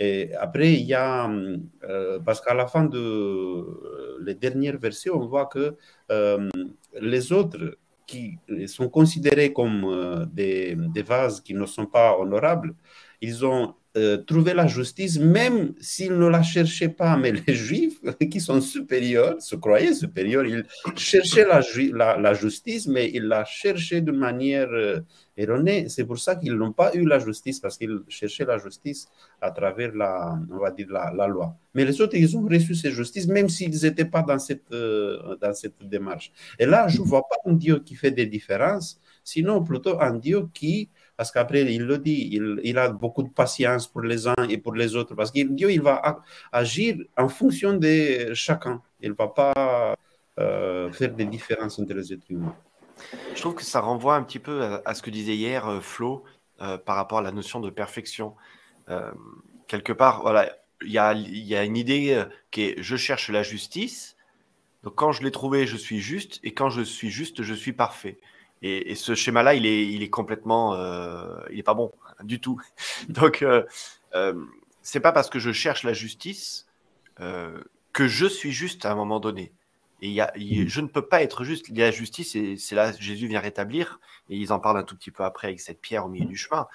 Et, 0.01 0.33
après, 0.35 0.73
il 0.73 0.85
y 0.85 0.95
a, 0.95 1.29
euh, 1.83 2.19
parce 2.19 2.41
qu'à 2.41 2.55
la 2.55 2.65
fin 2.67 2.85
de 2.85 2.97
euh, 2.97 4.17
les 4.25 4.33
dernières 4.33 4.79
versions, 4.79 5.15
on 5.21 5.27
voit 5.27 5.45
que 5.45 5.75
euh, 6.11 6.49
les 6.99 7.31
autres 7.31 7.77
qui 8.07 8.37
sont 8.65 8.89
considérés 8.89 9.53
comme 9.53 10.27
des, 10.33 10.75
des, 10.75 11.03
vases 11.03 11.39
qui 11.39 11.53
ne 11.53 11.65
sont 11.65 11.85
pas 11.85 12.17
honorables, 12.17 12.73
ils 13.21 13.45
ont 13.45 13.75
euh, 13.97 14.15
trouver 14.15 14.53
la 14.53 14.67
justice, 14.67 15.19
même 15.19 15.73
s'ils 15.81 16.17
ne 16.17 16.27
la 16.27 16.41
cherchaient 16.41 16.87
pas. 16.87 17.17
Mais 17.17 17.33
les 17.33 17.53
Juifs, 17.53 17.99
qui 18.31 18.39
sont 18.39 18.61
supérieurs, 18.61 19.41
se 19.41 19.57
croyaient 19.57 19.93
supérieurs, 19.93 20.45
ils 20.45 20.63
cherchaient 20.95 21.45
la, 21.45 22.17
la, 22.17 22.33
justice, 22.33 22.87
mais 22.87 23.11
ils 23.13 23.25
la 23.25 23.43
cherchaient 23.43 23.99
d'une 23.99 24.15
manière 24.15 24.69
euh, 24.71 25.01
erronée. 25.35 25.89
C'est 25.89 26.05
pour 26.05 26.19
ça 26.19 26.37
qu'ils 26.37 26.53
n'ont 26.53 26.71
pas 26.71 26.93
eu 26.93 27.05
la 27.05 27.19
justice, 27.19 27.59
parce 27.59 27.77
qu'ils 27.77 27.99
cherchaient 28.07 28.45
la 28.45 28.57
justice 28.57 29.09
à 29.41 29.51
travers 29.51 29.93
la, 29.93 30.39
on 30.49 30.59
va 30.59 30.71
dire 30.71 30.87
la, 30.89 31.11
la, 31.13 31.27
loi. 31.27 31.53
Mais 31.73 31.83
les 31.83 31.99
autres, 31.99 32.15
ils 32.15 32.37
ont 32.37 32.47
reçu 32.47 32.73
cette 32.75 32.93
justice, 32.93 33.27
même 33.27 33.49
s'ils 33.49 33.77
n'étaient 33.83 34.05
pas 34.05 34.21
dans 34.21 34.39
cette, 34.39 34.71
euh, 34.71 35.35
dans 35.41 35.53
cette 35.53 35.85
démarche. 35.85 36.31
Et 36.57 36.65
là, 36.65 36.87
je 36.87 37.01
ne 37.01 37.05
vois 37.05 37.23
pas 37.27 37.35
un 37.45 37.55
Dieu 37.55 37.79
qui 37.79 37.95
fait 37.95 38.11
des 38.11 38.25
différences, 38.25 39.01
sinon 39.21 39.61
plutôt 39.65 39.99
un 39.99 40.15
Dieu 40.15 40.47
qui 40.53 40.89
parce 41.21 41.31
qu'après, 41.31 41.61
il 41.71 41.83
le 41.83 41.99
dit, 41.99 42.29
il, 42.63 42.77
a 42.79 42.89
beaucoup 42.89 43.21
de 43.21 43.29
patience 43.29 43.85
pour 43.85 44.01
les 44.01 44.27
uns 44.27 44.43
et 44.49 44.57
pour 44.57 44.73
les 44.73 44.95
autres, 44.95 45.13
parce 45.13 45.29
que 45.29 45.43
Dieu, 45.43 45.71
il 45.71 45.79
va 45.79 46.19
agir 46.51 46.95
en 47.15 47.29
fonction 47.29 47.73
de 47.73 48.33
chacun. 48.33 48.81
Il 49.01 49.11
ne 49.11 49.13
va 49.13 49.27
pas 49.27 49.95
euh, 50.39 50.91
faire 50.91 51.13
des 51.13 51.25
différences 51.25 51.77
entre 51.77 51.93
les 51.93 52.11
êtres 52.11 52.25
humains. 52.31 52.55
Je 53.35 53.39
trouve 53.39 53.53
que 53.53 53.63
ça 53.63 53.81
renvoie 53.81 54.15
un 54.15 54.23
petit 54.23 54.39
peu 54.39 54.63
à, 54.83 54.95
ce 54.95 55.03
que 55.03 55.11
disait 55.11 55.35
hier 55.35 55.67
euh, 55.67 55.79
Flo 55.79 56.23
euh, 56.59 56.79
par 56.79 56.95
rapport 56.95 57.19
à 57.19 57.21
la 57.21 57.31
notion 57.31 57.59
de 57.59 57.69
perfection. 57.69 58.33
quelque 59.67 59.93
part, 59.93 60.23
voilà, 60.23 60.51
il 60.81 60.89
y 60.91 60.97
a, 60.97 61.63
une 61.63 61.77
idée 61.77 62.19
qui 62.49 62.63
est 62.63 62.81
je 62.81 62.95
cherche 62.95 63.29
la 63.29 63.43
justice. 63.43 64.15
Donc 64.81 64.95
quand 64.95 65.11
je 65.11 65.21
l'ai 65.21 65.29
trouvée, 65.29 65.67
je 65.67 65.77
suis 65.77 65.99
juste, 65.99 66.39
et 66.41 66.51
quand 66.55 66.71
je 66.71 66.81
suis 66.81 67.11
juste, 67.11 67.43
je 67.43 67.53
suis 67.53 67.73
parfait. 67.73 68.17
Et, 68.61 68.93
ce 68.95 69.15
schéma-là, 69.15 69.55
il 69.55 69.65
est, 69.65 70.09
complètement, 70.09 70.75
euh, 70.75 71.39
il 71.51 71.59
est 71.59 71.63
pas 71.63 71.73
bon 71.73 71.91
du 72.23 72.39
tout. 72.39 72.61
Donc, 73.09 73.41
euh, 73.41 73.63
euh, 74.15 74.33
c'est 74.81 74.99
pas 74.99 75.11
parce 75.11 75.29
que 75.29 75.39
je 75.39 75.51
cherche 75.51 75.83
la 75.83 75.93
justice 75.93 76.67
euh, 77.19 77.63
que 77.93 78.07
je 78.07 78.25
suis 78.25 78.51
juste 78.51 78.85
à 78.85 78.91
un 78.91 78.95
moment 78.95 79.19
donné. 79.19 79.51
Et 80.03 80.17
je 80.67 80.81
ne 80.81 80.87
peux 80.87 81.05
pas 81.05 81.21
être 81.21 81.43
juste. 81.43 81.69
Il 81.69 81.77
y 81.77 81.83
a 81.83 81.85
la 81.85 81.91
justice 81.91 82.35
et 82.35 82.57
c'est 82.57 82.73
là 82.73 82.91
Jésus 82.91 83.27
vient 83.27 83.39
rétablir. 83.39 83.99
Et 84.29 84.35
ils 84.35 84.51
en 84.51 84.59
parlent 84.59 84.77
un 84.77 84.83
tout 84.83 84.95
petit 84.95 85.11
peu 85.11 85.23
après 85.23 85.47
avec 85.47 85.59
cette 85.59 85.79
pierre 85.79 86.07
au 86.07 86.09
milieu 86.09 86.25
du 86.25 86.37
chemin. 86.37 86.67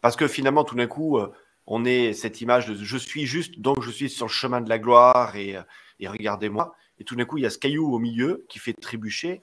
Parce 0.00 0.16
que 0.16 0.26
finalement, 0.26 0.64
tout 0.64 0.74
d'un 0.74 0.86
coup, 0.86 1.18
on 1.66 1.84
est 1.84 2.14
cette 2.14 2.40
image 2.40 2.66
de 2.66 2.74
je 2.76 2.96
suis 2.96 3.26
juste, 3.26 3.60
donc 3.60 3.82
je 3.82 3.90
suis 3.90 4.08
sur 4.08 4.24
le 4.24 4.30
chemin 4.30 4.62
de 4.62 4.70
la 4.70 4.78
gloire 4.78 5.36
et 5.36 5.58
regardez-moi. 6.00 6.74
Et 6.98 7.04
tout 7.04 7.14
d'un 7.14 7.26
coup, 7.26 7.36
il 7.36 7.42
y 7.42 7.46
a 7.46 7.50
ce 7.50 7.58
caillou 7.58 7.92
au 7.92 7.98
milieu 7.98 8.46
qui 8.48 8.58
fait 8.58 8.72
trébucher 8.72 9.42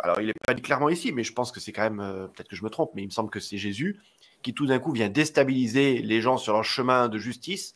alors 0.00 0.20
il 0.20 0.26
n'est 0.26 0.32
pas 0.46 0.54
dit 0.54 0.62
clairement 0.62 0.88
ici, 0.88 1.12
mais 1.12 1.24
je 1.24 1.32
pense 1.32 1.52
que 1.52 1.60
c'est 1.60 1.72
quand 1.72 1.82
même, 1.82 2.00
euh, 2.00 2.26
peut-être 2.28 2.48
que 2.48 2.56
je 2.56 2.64
me 2.64 2.70
trompe, 2.70 2.92
mais 2.94 3.02
il 3.02 3.06
me 3.06 3.10
semble 3.10 3.30
que 3.30 3.40
c'est 3.40 3.58
Jésus 3.58 4.00
qui 4.42 4.54
tout 4.54 4.66
d'un 4.66 4.78
coup 4.78 4.92
vient 4.92 5.08
déstabiliser 5.08 5.98
les 5.98 6.20
gens 6.20 6.38
sur 6.38 6.52
leur 6.52 6.64
chemin 6.64 7.08
de 7.08 7.18
justice, 7.18 7.74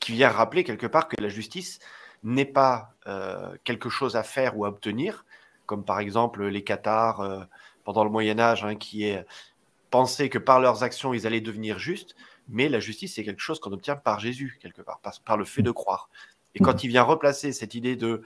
qui 0.00 0.12
vient 0.12 0.28
rappeler 0.28 0.64
quelque 0.64 0.86
part 0.86 1.08
que 1.08 1.20
la 1.20 1.28
justice 1.28 1.78
n'est 2.24 2.44
pas 2.44 2.94
euh, 3.06 3.54
quelque 3.62 3.88
chose 3.88 4.16
à 4.16 4.24
faire 4.24 4.58
ou 4.58 4.64
à 4.64 4.68
obtenir, 4.68 5.24
comme 5.66 5.84
par 5.84 6.00
exemple 6.00 6.44
les 6.46 6.64
Cathares 6.64 7.20
euh, 7.20 7.44
pendant 7.84 8.02
le 8.02 8.10
Moyen 8.10 8.38
Âge, 8.40 8.64
hein, 8.64 8.74
qui 8.74 9.04
est 9.04 9.24
pensaient 9.90 10.28
que 10.28 10.38
par 10.38 10.58
leurs 10.58 10.82
actions 10.82 11.14
ils 11.14 11.26
allaient 11.28 11.40
devenir 11.40 11.78
justes, 11.78 12.16
mais 12.48 12.68
la 12.68 12.80
justice 12.80 13.14
c'est 13.14 13.22
quelque 13.22 13.40
chose 13.40 13.60
qu'on 13.60 13.72
obtient 13.72 13.94
par 13.94 14.18
Jésus 14.18 14.58
quelque 14.60 14.82
part, 14.82 15.00
par, 15.24 15.36
le 15.36 15.44
fait 15.44 15.62
de 15.62 15.70
croire. 15.70 16.10
Et 16.56 16.58
quand 16.60 16.82
il 16.82 16.88
vient 16.88 17.04
replacer 17.04 17.52
cette 17.52 17.74
idée 17.74 17.94
de 17.94 18.22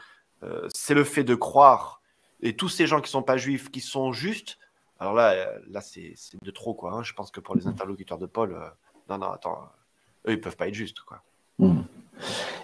c'est 0.73 0.95
le 0.95 1.05
fait 1.05 1.25
de 1.25 1.35
croire 1.35 1.98
et 2.41 2.55
tous 2.55 2.69
ces 2.69 2.87
gens 2.87 3.01
qui 3.01 3.11
sont 3.11 3.23
pas 3.23 3.37
juifs, 3.37 3.71
qui 3.71 3.81
sont 3.81 4.13
justes, 4.13 4.59
alors 5.01 5.15
là, 5.15 5.33
euh, 5.33 5.59
là 5.71 5.81
c'est 5.81 6.15
de 6.43 6.51
trop, 6.51 6.75
quoi. 6.75 6.93
Hein. 6.93 7.03
Je 7.03 7.13
pense 7.13 7.31
que 7.31 7.41
pour 7.41 7.55
les 7.55 7.67
interlocuteurs 7.67 8.19
de 8.19 8.27
Paul, 8.27 8.53
euh, 8.53 8.67
non, 9.09 9.19
non, 9.19 9.31
attends, 9.31 9.59
eux, 10.27 10.33
ils 10.33 10.41
peuvent 10.41 10.57
pas 10.57 10.69
être 10.69 10.75
justes, 10.75 11.01
quoi. 11.01 11.23
Hmm. 11.59 11.83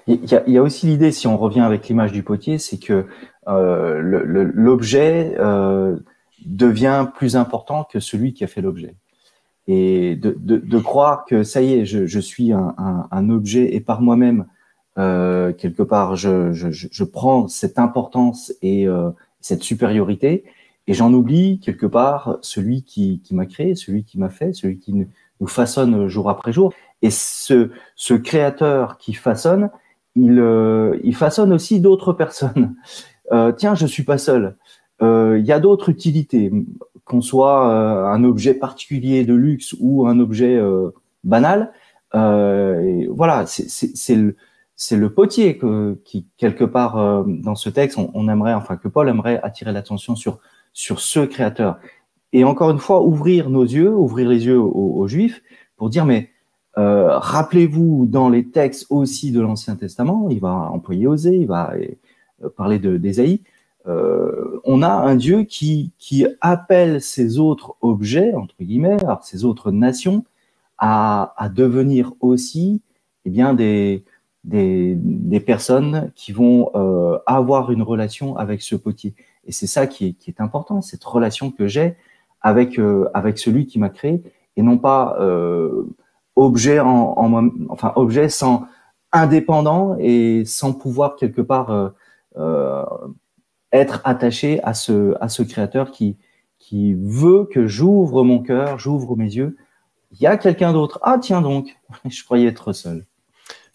Il, 0.07 0.25
y 0.27 0.59
a, 0.59 0.63
aussi 0.63 0.87
l'idée, 0.87 1.11
si 1.11 1.27
on 1.27 1.39
revient 1.39 1.61
avec 1.61 1.89
l'image 1.89 2.13
du 2.13 2.23
potier, 2.23 2.59
c'est 2.59 2.79
que 2.79 3.07
euh, 3.49 4.01
l'objet 4.03 5.35
devient 6.45 7.07
plus 7.15 7.37
important 7.37 7.85
que 7.85 8.01
celui 8.01 8.35
qui 8.35 8.45
a 8.45 8.47
fait 8.47 8.61
l'objet. 8.61 8.97
Et 9.67 10.17
de, 10.17 10.79
croire 10.79 11.25
que 11.25 11.43
ça 11.43 11.63
y 11.63 11.73
est, 11.73 11.87
je, 11.87 12.21
suis 12.21 12.53
un, 12.53 13.31
objet 13.31 13.75
et 13.75 13.81
par 13.81 14.03
moi-même, 14.03 14.47
quelque 14.97 15.83
part, 15.83 16.17
je, 16.17 16.53
je, 16.53 17.05
prends 17.05 17.49
cette 17.49 17.79
importance 17.79 18.53
et 18.61 18.87
cette 19.45 19.63
supériorité, 19.63 20.45
et 20.87 20.95
j'en 20.95 21.13
oublie 21.13 21.61
quelque 21.61 21.85
part 21.85 22.39
celui 22.41 22.83
qui, 22.83 23.21
qui 23.21 23.35
m'a 23.35 23.45
créé, 23.45 23.75
celui 23.75 24.03
qui 24.03 24.19
m'a 24.19 24.31
fait, 24.31 24.55
celui 24.55 24.79
qui 24.79 24.95
nous 24.95 25.47
façonne 25.47 26.09
jour 26.09 26.31
après 26.31 26.51
jour. 26.51 26.73
Et 27.03 27.11
ce, 27.11 27.71
ce 27.95 28.15
créateur 28.15 28.97
qui 28.97 29.13
façonne, 29.13 29.69
il, 30.17 30.39
euh, 30.39 30.99
il 31.05 31.15
façonne 31.15 31.53
aussi 31.53 31.81
d'autres 31.81 32.13
personnes. 32.13 32.75
Euh, 33.33 33.53
tiens, 33.53 33.75
je 33.75 33.87
suis 33.87 34.03
pas 34.03 34.19
seul. 34.19 34.59
Euh, 35.01 35.39
il 35.39 35.47
y 35.47 35.53
a 35.53 35.59
d'autres 35.59 35.89
utilités, 35.89 36.53
qu'on 37.07 37.23
soit 37.23 38.13
un 38.13 38.23
objet 38.23 38.53
particulier 38.53 39.25
de 39.25 39.33
luxe 39.33 39.75
ou 39.81 40.07
un 40.07 40.21
objet 40.21 40.61
banal. 41.25 41.73
Et 42.13 43.09
voilà, 43.09 43.47
c'est 43.47 44.15
le 44.15 44.37
c'est 44.77 44.97
le 44.97 45.13
potier 45.13 45.57
que, 45.57 46.01
qui, 46.05 46.27
quelque 46.37 46.65
part, 46.65 46.99
euh, 46.99 47.25
dans 47.27 47.55
ce 47.55 47.69
texte, 47.69 47.99
on, 47.99 48.29
aimerait, 48.29 48.55
enfin, 48.55 48.77
que 48.77 48.89
Paul 48.89 49.09
aimerait 49.09 49.41
attirer 49.43 49.73
l'attention 49.73 50.17
sur, 50.17 50.39
sur 50.73 51.01
ce 51.01 51.21
créateur. 51.21 51.79
Et 52.33 52.45
encore 52.45 52.71
une 52.71 52.79
fois, 52.79 53.03
ouvrir 53.03 53.49
nos 53.49 53.63
yeux, 53.63 53.95
ouvrir 53.95 54.29
les 54.29 54.47
yeux 54.47 54.59
aux, 54.59 55.07
Juifs 55.07 55.43
pour 55.77 55.89
dire, 55.89 56.05
mais 56.05 56.31
euh, 56.79 57.17
rappelez-vous, 57.19 58.07
dans 58.07 58.29
les 58.29 58.51
textes 58.51 58.87
aussi 58.91 59.31
de 59.31 59.41
l'Ancien 59.41 59.77
Testament, 59.77 60.29
il 60.31 60.41
va 60.41 60.51
employer 60.51 61.07
Osée, 61.07 61.37
il 61.37 61.47
va 61.47 61.73
euh, 61.75 62.49
parler 62.57 62.81
d'Ésaïe, 62.81 63.43
euh, 63.87 64.61
on 64.65 64.83
a 64.83 64.89
un 64.89 65.15
Dieu 65.15 65.45
qui, 65.45 65.93
qui 65.99 66.27
appelle 66.41 67.01
ces 67.01 67.39
autres 67.39 67.77
objets, 67.83 68.35
entre 68.35 68.57
guillemets, 68.61 68.97
ces 69.23 69.45
autres 69.45 69.71
nations, 69.71 70.25
à, 70.79 71.35
à 71.37 71.49
devenir 71.49 72.13
aussi 72.21 72.83
eh 73.27 73.31
bien, 73.31 73.55
des, 73.55 74.05
des, 74.45 75.41
personnes 75.41 76.13
qui 76.15 76.33
vont 76.33 76.71
euh, 76.75 77.19
avoir 77.27 77.71
une 77.71 77.83
relation 77.83 78.37
avec 78.37 78.63
ce 78.63 78.77
potier. 78.77 79.15
Et 79.47 79.53
c'est 79.53 79.67
ça 79.67 79.87
qui 79.87 80.17
est, 80.27 80.41
important, 80.41 80.81
cette 80.83 81.05
relation 81.05 81.51
que 81.51 81.67
j'ai 81.67 81.97
avec, 82.41 82.79
euh, 82.79 83.09
avec 83.15 83.39
celui 83.39 83.67
qui 83.67 83.79
m'a 83.79 83.89
créé, 83.89 84.23
et 84.57 84.63
non 84.63 84.79
pas 84.79 85.17
euh, 85.21 85.85
objet 86.37 86.79
en, 86.81 87.15
en, 87.17 87.51
enfin 87.69 87.93
objet 87.97 88.29
sans 88.29 88.67
indépendant 89.13 89.97
et 89.99 90.45
sans 90.45 90.73
pouvoir 90.73 91.17
quelque 91.17 91.41
part 91.41 91.93
être 93.73 94.01
attaché 94.05 94.61
à 94.63 94.75
ce, 94.75 95.15
à 95.21 95.29
ce 95.29 95.43
créateur 95.43 95.93
qui, 95.93 96.17
qui 96.59 96.95
veut 96.95 97.45
que 97.45 97.67
j'ouvre 97.67 98.25
mon 98.25 98.41
cœur, 98.41 98.79
j'ouvre 98.79 99.17
mes 99.17 99.33
yeux. 99.37 99.57
Il 100.13 100.21
y 100.21 100.27
a 100.27 100.37
quelqu'un 100.37 100.73
d'autre. 100.73 100.99
Ah 101.03 101.19
tiens 101.21 101.43
donc, 101.43 101.77
je 102.09 102.25
croyais 102.25 102.49
être 102.49 102.73
seul. 102.73 103.05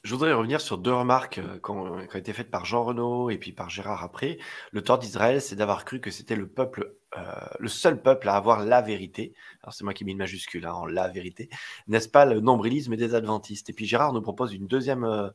Je 0.04 0.14
voudrais 0.14 0.32
revenir 0.32 0.62
sur 0.62 0.78
deux 0.78 0.94
remarques 0.94 1.40
euh, 1.40 1.60
qui 1.60 1.72
ont, 1.72 2.00
été 2.00 2.32
faites 2.32 2.50
par 2.50 2.64
Jean 2.64 2.86
Renaud 2.86 3.30
et 3.30 3.38
puis 3.38 3.52
par 3.52 3.70
Gérard 3.70 4.02
après. 4.02 4.38
Le 4.72 4.82
tort 4.82 4.98
d'Israël, 4.98 5.42
c'est 5.42 5.58
d'avoir 5.58 5.84
cru 5.84 6.00
que 6.00 6.10
c'était 6.10 6.38
le 6.38 6.48
peuple, 6.48 6.96
euh, 7.18 7.22
le 7.60 7.68
seul 7.68 8.02
peuple 8.02 8.30
à 8.30 8.36
avoir 8.38 8.64
la 8.66 8.82
vérité. 8.82 9.34
Alors 9.62 9.74
c'est 9.74 9.84
moi 9.84 9.94
qui 9.94 10.06
mets 10.06 10.12
une 10.12 10.18
majuscule 10.20 10.66
hein, 10.66 10.74
en 10.74 10.86
la 10.86 11.10
vérité. 11.10 11.50
N'est-ce 11.88 12.08
pas 12.08 12.24
le 12.24 12.40
nombrilisme 12.40 12.96
des 12.96 13.14
adventistes? 13.14 13.70
Et 13.70 13.74
puis 13.74 13.86
Gérard 13.86 14.14
nous 14.14 14.22
propose 14.22 14.54
une 14.54 14.68
deuxième 14.68 15.04
euh, 15.04 15.30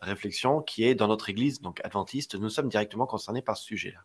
réflexion 0.00 0.62
qui 0.62 0.82
est 0.82 0.96
dans 0.96 1.06
notre 1.06 1.30
Église, 1.30 1.60
donc 1.60 1.80
adventiste, 1.84 2.34
nous 2.34 2.50
sommes 2.50 2.68
directement 2.68 3.06
concernés 3.06 3.42
par 3.42 3.56
ce 3.56 3.64
sujet-là. 3.64 4.00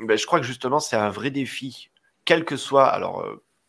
Ben, 0.00 0.16
je 0.16 0.26
crois 0.26 0.40
que 0.40 0.46
justement 0.46 0.78
c'est 0.78 0.96
un 0.96 1.10
vrai 1.10 1.30
défi, 1.30 1.90
quel 2.24 2.44
que 2.44 2.56
soit, 2.56 2.86
alors 2.86 3.26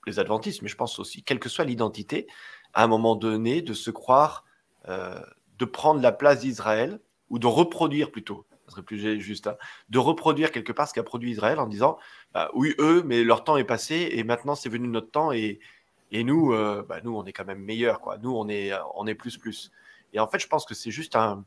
les 0.08 0.20
adventistes, 0.20 0.62
mais 0.62 0.70
je 0.70 0.76
pense 0.76 1.00
aussi, 1.00 1.24
quelle 1.24 1.40
que 1.40 1.50
soit 1.50 1.66
l'identité, 1.66 2.28
à 2.74 2.84
un 2.84 2.88
moment 2.88 3.16
donné, 3.16 3.62
de 3.62 3.74
se 3.74 3.92
croire 3.92 4.46
euh, 4.88 5.20
de 5.58 5.66
prendre 5.66 6.02
la 6.02 6.12
place 6.12 6.40
d'Israël, 6.40 7.00
ou 7.30 7.38
de 7.38 7.48
reproduire 7.48 8.12
plutôt, 8.12 8.46
ça 8.66 8.72
serait 8.72 8.84
plus 8.84 9.20
juste, 9.20 9.48
hein, 9.48 9.58
de 9.90 10.00
reproduire 10.00 10.52
quelque 10.52 10.72
part 10.72 10.88
ce 10.88 10.94
qu'a 10.94 11.04
produit 11.04 11.32
Israël 11.32 11.60
en 11.60 11.68
disant 11.68 12.00
bah, 12.34 12.50
oui, 12.54 12.74
eux, 12.80 13.04
mais 13.06 13.24
leur 13.24 13.44
temps 13.44 13.58
est 13.58 13.64
passé 13.64 14.10
et 14.14 14.24
maintenant 14.24 14.56
c'est 14.56 14.70
venu 14.70 14.88
notre 14.88 15.12
temps 15.12 15.32
et, 15.32 15.60
Et 16.12 16.24
nous, 16.24 16.54
euh, 16.54 16.84
bah, 16.88 17.02
nous, 17.04 17.16
on 17.16 17.26
est 17.26 17.34
quand 17.34 17.46
même 17.46 17.64
meilleurs, 17.64 18.02
quoi. 18.02 18.18
Nous, 18.18 18.32
on 18.36 18.50
est, 18.50 18.72
on 18.96 19.06
est 19.06 19.16
plus 19.16 19.38
plus. 19.38 19.72
Et 20.14 20.20
en 20.20 20.28
fait, 20.28 20.40
je 20.40 20.48
pense 20.48 20.66
que 20.66 20.74
c'est 20.74 20.92
juste 20.92 21.16
un, 21.16 21.46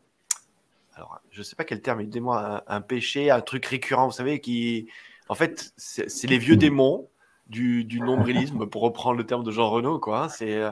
alors, 0.94 1.20
je 1.30 1.42
sais 1.42 1.56
pas 1.56 1.64
quel 1.64 1.80
terme, 1.80 2.00
aidez-moi, 2.00 2.62
un, 2.66 2.80
péché, 2.80 3.30
un 3.30 3.40
truc 3.40 3.64
récurrent, 3.66 4.06
vous 4.06 4.12
savez, 4.12 4.40
qui, 4.40 4.88
en 5.28 5.34
fait, 5.34 5.72
c'est 5.76 6.26
les 6.26 6.38
vieux 6.38 6.56
démons 6.56 7.08
du, 7.46 7.84
du, 7.84 8.00
nombrilisme, 8.00 8.66
pour 8.66 8.82
reprendre 8.82 9.16
le 9.16 9.24
terme 9.24 9.42
de 9.42 9.50
Jean 9.50 9.70
Renaud, 9.70 9.98
quoi. 9.98 10.24
Hein. 10.24 10.28
C'est 10.28 10.54
euh, 10.54 10.70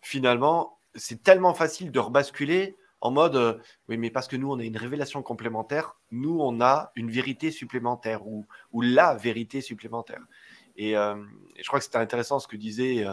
finalement, 0.00 0.77
c'est 0.94 1.22
tellement 1.22 1.54
facile 1.54 1.90
de 1.90 1.98
rebasculer 1.98 2.76
en 3.00 3.12
mode, 3.12 3.36
euh, 3.36 3.58
oui, 3.88 3.96
mais 3.96 4.10
parce 4.10 4.26
que 4.26 4.36
nous, 4.36 4.50
on 4.50 4.58
a 4.58 4.64
une 4.64 4.76
révélation 4.76 5.22
complémentaire, 5.22 5.96
nous, 6.10 6.40
on 6.40 6.60
a 6.60 6.90
une 6.96 7.10
vérité 7.10 7.52
supplémentaire 7.52 8.26
ou, 8.26 8.44
ou 8.72 8.80
la 8.80 9.14
vérité 9.14 9.60
supplémentaire. 9.60 10.22
Et, 10.76 10.96
euh, 10.96 11.14
je 11.56 11.66
crois 11.66 11.78
que 11.78 11.84
c'était 11.84 11.98
intéressant 11.98 12.40
ce 12.40 12.48
que 12.48 12.56
disait 12.56 13.04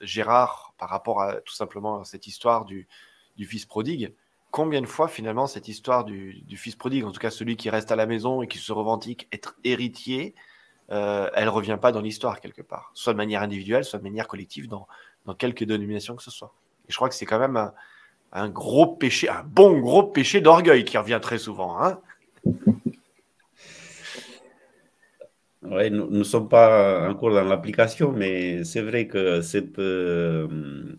Gérard 0.00 0.74
par 0.78 0.90
rapport 0.90 1.22
à 1.22 1.36
tout 1.36 1.54
simplement 1.54 2.00
à 2.00 2.04
cette 2.04 2.26
histoire 2.26 2.64
du, 2.64 2.88
du 3.36 3.46
fils 3.46 3.66
prodigue 3.66 4.12
combien 4.50 4.80
de 4.80 4.86
fois 4.86 5.08
finalement 5.08 5.46
cette 5.46 5.68
histoire 5.68 6.04
du, 6.04 6.44
fils 6.56 6.76
prodigue, 6.76 7.04
en 7.04 7.12
tout 7.12 7.20
cas 7.20 7.30
celui 7.30 7.56
qui 7.56 7.70
reste 7.70 7.92
à 7.92 7.96
la 7.96 8.06
maison 8.06 8.42
et 8.42 8.48
qui 8.48 8.58
se 8.58 8.72
revendique 8.72 9.28
être 9.32 9.56
héritier, 9.64 10.34
euh, 10.90 11.30
elle 11.34 11.48
revient 11.48 11.78
pas 11.80 11.92
dans 11.92 12.00
l'histoire 12.00 12.40
quelque 12.40 12.62
part, 12.62 12.90
soit 12.94 13.12
de 13.12 13.16
manière 13.16 13.42
individuelle, 13.42 13.84
soit 13.84 13.98
de 13.98 14.04
manière 14.04 14.26
collective 14.26 14.68
dans, 14.68 14.88
dans 15.26 15.34
quelque 15.34 15.64
dénomination 15.64 16.16
que 16.16 16.22
ce 16.22 16.30
soit. 16.30 16.52
Et 16.88 16.92
je 16.92 16.96
crois 16.96 17.08
que 17.08 17.14
c'est 17.14 17.26
quand 17.26 17.38
même 17.38 17.70
un, 18.32 18.48
gros 18.48 18.86
péché, 18.86 19.28
un 19.28 19.42
bon 19.44 19.78
gros 19.78 20.04
péché 20.04 20.40
d'orgueil 20.40 20.84
qui 20.84 20.98
revient 20.98 21.18
très 21.20 21.38
souvent. 21.38 21.82
Hein 21.82 21.98
Oui, 25.62 25.90
nous 25.90 26.10
ne 26.10 26.24
sommes 26.24 26.48
pas 26.48 27.08
encore 27.10 27.34
dans 27.34 27.44
l'application, 27.44 28.12
mais 28.12 28.64
c'est 28.64 28.80
vrai 28.80 29.06
que 29.06 29.42
cette 29.42 29.78
euh, 29.78 30.48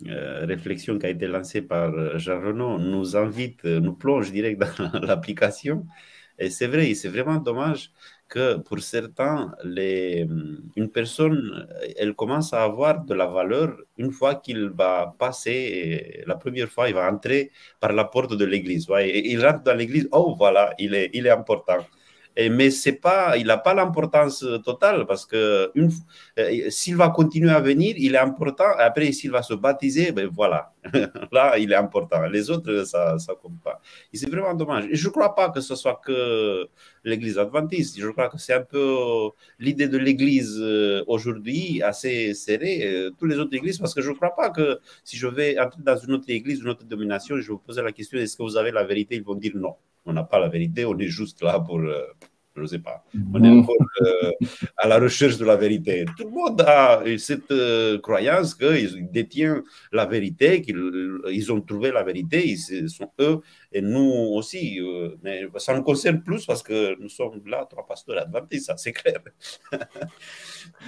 euh, 0.08 0.46
réflexion 0.46 1.00
qui 1.00 1.08
a 1.08 1.10
été 1.10 1.28
lancée 1.28 1.64
par 1.64 2.20
Jean 2.20 2.40
Renaud 2.40 2.78
nous 2.78 3.18
invite, 3.18 3.64
nous 3.66 3.94
plonge 3.94 4.32
direct 4.32 4.62
dans 4.62 5.00
l'application. 5.02 5.86
Et 6.38 6.50
c'est 6.50 6.68
vrai, 6.68 6.94
c'est 6.94 7.10
vraiment 7.10 7.38
dommage 7.38 7.92
que 8.32 8.58
pour 8.58 8.80
certains, 8.80 9.54
les, 9.64 10.26
une 10.78 10.90
personne, 10.90 11.68
elle 11.98 12.14
commence 12.16 12.54
à 12.54 12.64
avoir 12.64 13.04
de 13.04 13.14
la 13.14 13.28
valeur 13.28 13.76
une 13.98 14.12
fois 14.12 14.36
qu'il 14.36 14.70
va 14.70 15.14
passer, 15.20 16.24
la 16.26 16.36
première 16.36 16.70
fois, 16.70 16.88
il 16.88 16.96
va 16.96 17.12
entrer 17.12 17.52
par 17.82 17.92
la 17.92 18.06
porte 18.06 18.34
de 18.34 18.46
l'église. 18.46 18.88
Il 18.90 19.46
rentre 19.46 19.64
dans 19.64 19.76
l'église, 19.78 20.08
oh 20.14 20.34
voilà, 20.38 20.74
il 20.80 20.96
est 20.96 21.30
important 21.30 21.86
mais 22.38 22.70
c'est 22.72 22.94
pas, 22.94 23.38
il 23.38 23.48
n'a 23.48 23.58
pas 23.58 23.74
l'importance 23.74 24.46
totale 24.64 25.06
parce 25.06 25.26
que 25.26 25.72
euh, 25.78 26.70
s'il 26.70 26.96
va 26.96 27.10
continuer 27.10 27.52
à 27.52 27.60
venir, 27.60 27.96
il 27.98 28.16
est 28.16 28.18
important. 28.18 28.72
Après, 28.78 29.12
s'il 29.12 29.32
va 29.32 29.42
se 29.42 29.54
baptiser, 29.54 30.12
ben 30.12 30.28
voilà, 30.32 30.74
là, 31.32 31.58
il 31.58 31.72
est 31.72 31.76
important. 31.76 32.22
Les 32.28 32.50
autres, 32.50 32.86
ça 32.86 33.16
ne 33.16 33.34
compte 33.36 33.62
pas. 33.62 33.82
C'est 34.14 34.30
vraiment 34.30 34.54
dommage. 34.54 34.88
Je 34.92 35.08
ne 35.08 35.12
crois 35.12 35.36
pas 35.36 35.50
que 35.50 35.60
ce 35.62 35.76
soit 35.76 36.00
que 36.04 36.68
l'Église 37.04 37.38
adventiste. 37.38 38.00
Je 38.00 38.08
crois 38.10 38.30
que 38.30 38.38
c'est 38.38 38.54
un 38.54 38.62
peu 38.62 39.30
l'idée 39.60 39.88
de 39.88 39.98
l'Église 39.98 40.58
euh, 40.60 41.04
aujourd'hui 41.08 41.82
assez 41.84 42.34
serrée, 42.34 42.82
euh, 42.86 43.12
toutes 43.18 43.30
les 43.30 43.40
autres 43.40 43.56
églises, 43.56 43.78
parce 43.78 43.94
que 43.94 44.02
je 44.02 44.10
ne 44.10 44.16
crois 44.16 44.36
pas 44.36 44.50
que 44.50 44.80
si 45.04 45.18
je 45.18 45.28
vais 45.28 45.60
entrer 45.60 45.82
dans 45.84 45.98
une 45.98 46.14
autre 46.14 46.30
église, 46.30 46.62
une 46.62 46.70
autre 46.70 46.86
domination, 46.86 47.36
je 47.38 47.42
vais 47.42 47.48
vous 47.50 47.58
poser 47.58 47.82
la 47.82 47.92
question 47.92 48.18
est-ce 48.20 48.38
que 48.38 48.44
vous 48.44 48.58
avez 48.58 48.72
la 48.72 48.84
vérité? 48.84 49.16
Ils 49.16 49.24
vont 49.24 49.36
dire 49.36 49.54
non 49.56 49.76
on 50.06 50.14
n'a 50.14 50.24
pas 50.24 50.40
la 50.40 50.50
vérité, 50.50 50.86
on 50.86 50.98
est 51.00 51.08
juste 51.08 51.42
là 51.44 51.60
pour, 51.60 51.80
euh, 51.80 52.06
je 52.56 52.62
ne 52.62 52.68
sais 52.68 52.80
pas, 52.80 53.04
on 53.34 53.44
est 53.44 53.50
encore 53.50 53.76
euh, 54.02 54.32
à 54.78 54.88
la 54.88 55.00
recherche 55.00 55.38
de 55.38 55.46
la 55.46 55.56
vérité. 55.56 56.06
Tout 56.18 56.26
le 56.26 56.32
monde 56.32 56.62
a 56.62 57.02
cette 57.18 57.50
euh, 57.52 57.98
croyance 58.00 58.56
qu'ils 58.56 59.10
détiennent 59.10 59.62
la 59.92 60.06
vérité, 60.06 60.62
qu'ils 60.62 61.52
ont 61.52 61.62
trouvé 61.62 61.92
la 61.92 62.04
vérité, 62.04 62.46
ils 62.46 62.90
sont 62.90 63.10
eux 63.20 63.40
et 63.72 63.82
nous 63.82 64.34
aussi. 64.34 64.80
mais 65.24 65.48
ça 65.58 65.74
nous 65.74 65.84
concerne 65.84 66.22
plus 66.22 66.46
parce 66.46 66.62
que 66.62 67.00
nous 67.00 67.08
sommes 67.08 67.42
là, 67.46 67.66
trois 67.70 67.86
pasteurs 67.86 68.22
adventistes, 68.22 68.66
ça 68.66 68.76
c'est 68.76 68.92
clair. 68.92 69.20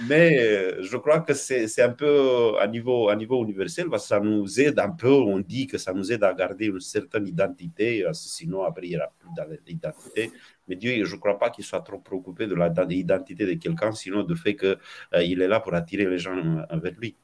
mais 0.08 0.82
je 0.82 0.96
crois 0.98 1.20
que 1.20 1.32
c'est 1.32 1.82
un 1.82 1.92
peu 1.92 2.58
à 2.60 2.66
niveau, 2.66 3.08
à 3.08 3.16
niveau 3.16 3.42
universel 3.42 3.88
parce 3.88 4.02
que 4.02 4.08
ça 4.08 4.20
nous 4.20 4.60
aide 4.60 4.78
un 4.78 4.90
peu, 4.90 5.12
on 5.12 5.40
dit 5.40 5.66
que 5.66 5.78
ça 5.78 5.94
nous 5.94 6.12
aide 6.12 6.24
à 6.24 6.34
garder 6.34 6.66
une 6.66 6.80
certaine 6.80 7.26
identité, 7.26 8.04
sinon 8.12 8.64
après 8.64 8.86
il 8.86 8.90
n'y 8.90 8.96
aura 8.96 9.10
plus 9.18 9.30
d'identité. 9.66 10.30
Mais 10.66 10.76
Dieu, 10.76 11.04
je 11.04 11.14
ne 11.14 11.20
crois 11.20 11.38
pas 11.38 11.50
qu'il 11.50 11.64
soit 11.64 11.82
trop 11.82 11.98
préoccupé 11.98 12.46
de 12.46 12.54
l'identité 12.84 13.44
de 13.46 13.52
quelqu'un, 13.54 13.92
sinon 13.92 14.22
du 14.22 14.34
fait 14.34 14.56
qu'il 14.56 14.78
euh, 15.14 15.22
il 15.22 15.42
est 15.42 15.48
là 15.48 15.60
pour 15.60 15.74
attirer 15.74 16.06
les 16.06 16.18
gens 16.18 16.36
euh, 16.36 16.76
vers 16.76 16.94
lui. 16.98 17.14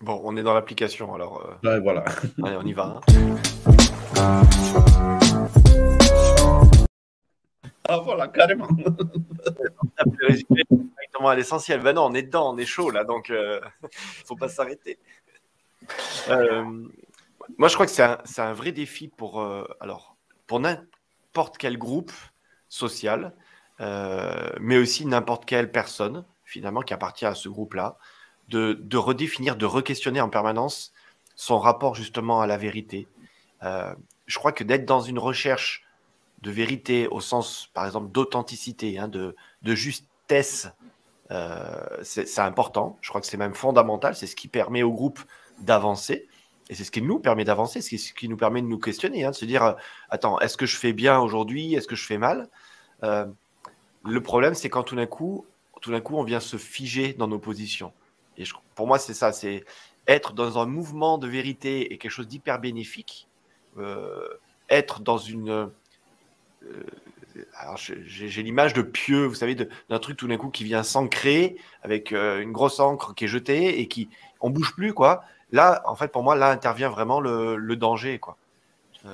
Bon, 0.00 0.20
on 0.24 0.36
est 0.36 0.44
dans 0.44 0.54
l'application 0.54 1.12
alors. 1.14 1.58
Euh... 1.64 1.80
voilà. 1.80 2.04
Allez, 2.44 2.56
on 2.56 2.64
y 2.64 2.72
va. 2.72 3.00
Hein. 3.08 4.42
Ah 7.88 7.98
voilà, 7.98 8.28
carrément. 8.28 8.68
directement 10.28 11.28
à 11.28 11.34
l'essentiel. 11.34 11.80
Ben 11.80 11.94
non, 11.94 12.06
on 12.06 12.14
est 12.14 12.22
dedans, 12.22 12.54
on 12.54 12.58
est 12.58 12.64
chaud 12.64 12.90
là, 12.90 13.02
donc 13.02 13.28
il 13.28 13.34
euh, 13.34 13.60
ne 13.82 13.88
faut 14.24 14.36
pas 14.36 14.48
s'arrêter. 14.48 15.00
moi, 17.58 17.68
je 17.68 17.74
crois 17.74 17.86
que 17.86 17.92
c'est 17.92 18.04
un, 18.04 18.18
un, 18.38 18.52
vrai 18.52 18.70
défi 18.70 19.08
pour, 19.08 19.44
alors, 19.80 20.16
pour 20.46 20.60
n'importe 20.60 21.58
quel 21.58 21.76
groupe 21.76 22.12
social, 22.72 23.34
euh, 23.80 24.50
mais 24.58 24.78
aussi 24.78 25.04
n'importe 25.04 25.44
quelle 25.44 25.70
personne, 25.70 26.24
finalement, 26.44 26.80
qui 26.80 26.94
appartient 26.94 27.26
à 27.26 27.34
ce 27.34 27.50
groupe-là, 27.50 27.98
de, 28.48 28.96
redéfinir, 28.96 29.56
de 29.56 29.66
re-questionner 29.66 30.20
en 30.20 30.28
permanence 30.28 30.92
son 31.36 31.58
rapport 31.58 31.94
justement 31.94 32.40
à 32.40 32.46
la 32.46 32.56
vérité. 32.56 33.08
Euh, 33.62 33.94
je 34.26 34.38
crois 34.38 34.52
que 34.52 34.64
d'être 34.64 34.84
dans 34.84 35.00
une 35.00 35.18
recherche 35.18 35.84
de 36.40 36.50
vérité 36.50 37.08
au 37.08 37.20
sens, 37.20 37.68
par 37.72 37.86
exemple, 37.86 38.10
d'authenticité, 38.10 38.98
hein, 38.98 39.08
de, 39.08 39.36
de, 39.62 39.74
justesse, 39.74 40.68
euh, 41.30 41.84
c'est 42.02 42.38
important. 42.38 42.98
Je 43.00 43.08
crois 43.08 43.20
que 43.20 43.26
c'est 43.26 43.36
même 43.36 43.54
fondamental. 43.54 44.14
C'est 44.14 44.26
ce 44.26 44.36
qui 44.36 44.48
permet 44.48 44.82
au 44.82 44.92
groupe 44.92 45.20
d'avancer. 45.60 46.26
Et 46.72 46.74
c'est 46.74 46.84
ce 46.84 46.90
qui 46.90 47.02
nous 47.02 47.18
permet 47.18 47.44
d'avancer, 47.44 47.82
ce 47.82 48.14
qui 48.14 48.30
nous 48.30 48.36
permet 48.38 48.62
de 48.62 48.66
nous 48.66 48.78
questionner, 48.78 49.26
hein, 49.26 49.32
de 49.32 49.36
se 49.36 49.44
dire, 49.44 49.62
euh, 49.62 49.72
attends, 50.08 50.40
est-ce 50.40 50.56
que 50.56 50.64
je 50.64 50.78
fais 50.78 50.94
bien 50.94 51.20
aujourd'hui 51.20 51.74
Est-ce 51.74 51.86
que 51.86 51.96
je 51.96 52.06
fais 52.06 52.16
mal 52.16 52.48
euh, 53.02 53.26
Le 54.06 54.22
problème, 54.22 54.54
c'est 54.54 54.70
quand 54.70 54.82
tout 54.82 54.96
d'un 54.96 55.04
coup, 55.04 55.44
tout 55.82 55.90
d'un 55.90 56.00
coup, 56.00 56.16
on 56.16 56.24
vient 56.24 56.40
se 56.40 56.56
figer 56.56 57.12
dans 57.12 57.28
nos 57.28 57.38
positions. 57.38 57.92
Et 58.38 58.44
pour 58.74 58.86
moi, 58.86 58.98
c'est 58.98 59.12
ça, 59.12 59.32
c'est 59.32 59.66
être 60.08 60.32
dans 60.32 60.58
un 60.58 60.64
mouvement 60.64 61.18
de 61.18 61.28
vérité 61.28 61.92
et 61.92 61.98
quelque 61.98 62.10
chose 62.10 62.26
d'hyper 62.26 62.58
bénéfique. 62.58 63.28
Euh, 63.76 64.26
être 64.70 65.00
dans 65.00 65.18
une... 65.18 65.70
alors 67.54 67.76
j'ai 67.76 68.42
l'image 68.42 68.72
de 68.72 68.80
pieux, 68.80 69.26
vous 69.26 69.34
savez, 69.34 69.54
d'un 69.54 69.98
truc 69.98 70.16
tout 70.16 70.26
d'un 70.26 70.38
coup 70.38 70.48
qui 70.48 70.64
vient 70.64 70.82
s'ancrer 70.82 71.56
avec 71.82 72.12
une 72.12 72.52
grosse 72.52 72.80
encre 72.80 73.14
qui 73.14 73.24
est 73.26 73.28
jetée 73.28 73.78
et 73.78 73.88
qui 73.88 74.08
on 74.40 74.48
bouge 74.48 74.72
plus 74.74 74.94
quoi. 74.94 75.22
Là, 75.52 75.82
en 75.86 75.94
fait, 75.94 76.08
pour 76.08 76.22
moi, 76.22 76.34
là 76.34 76.50
intervient 76.50 76.88
vraiment 76.88 77.20
le, 77.20 77.76
danger. 77.76 78.18
Quoi. 78.18 78.36
Euh, 79.06 79.10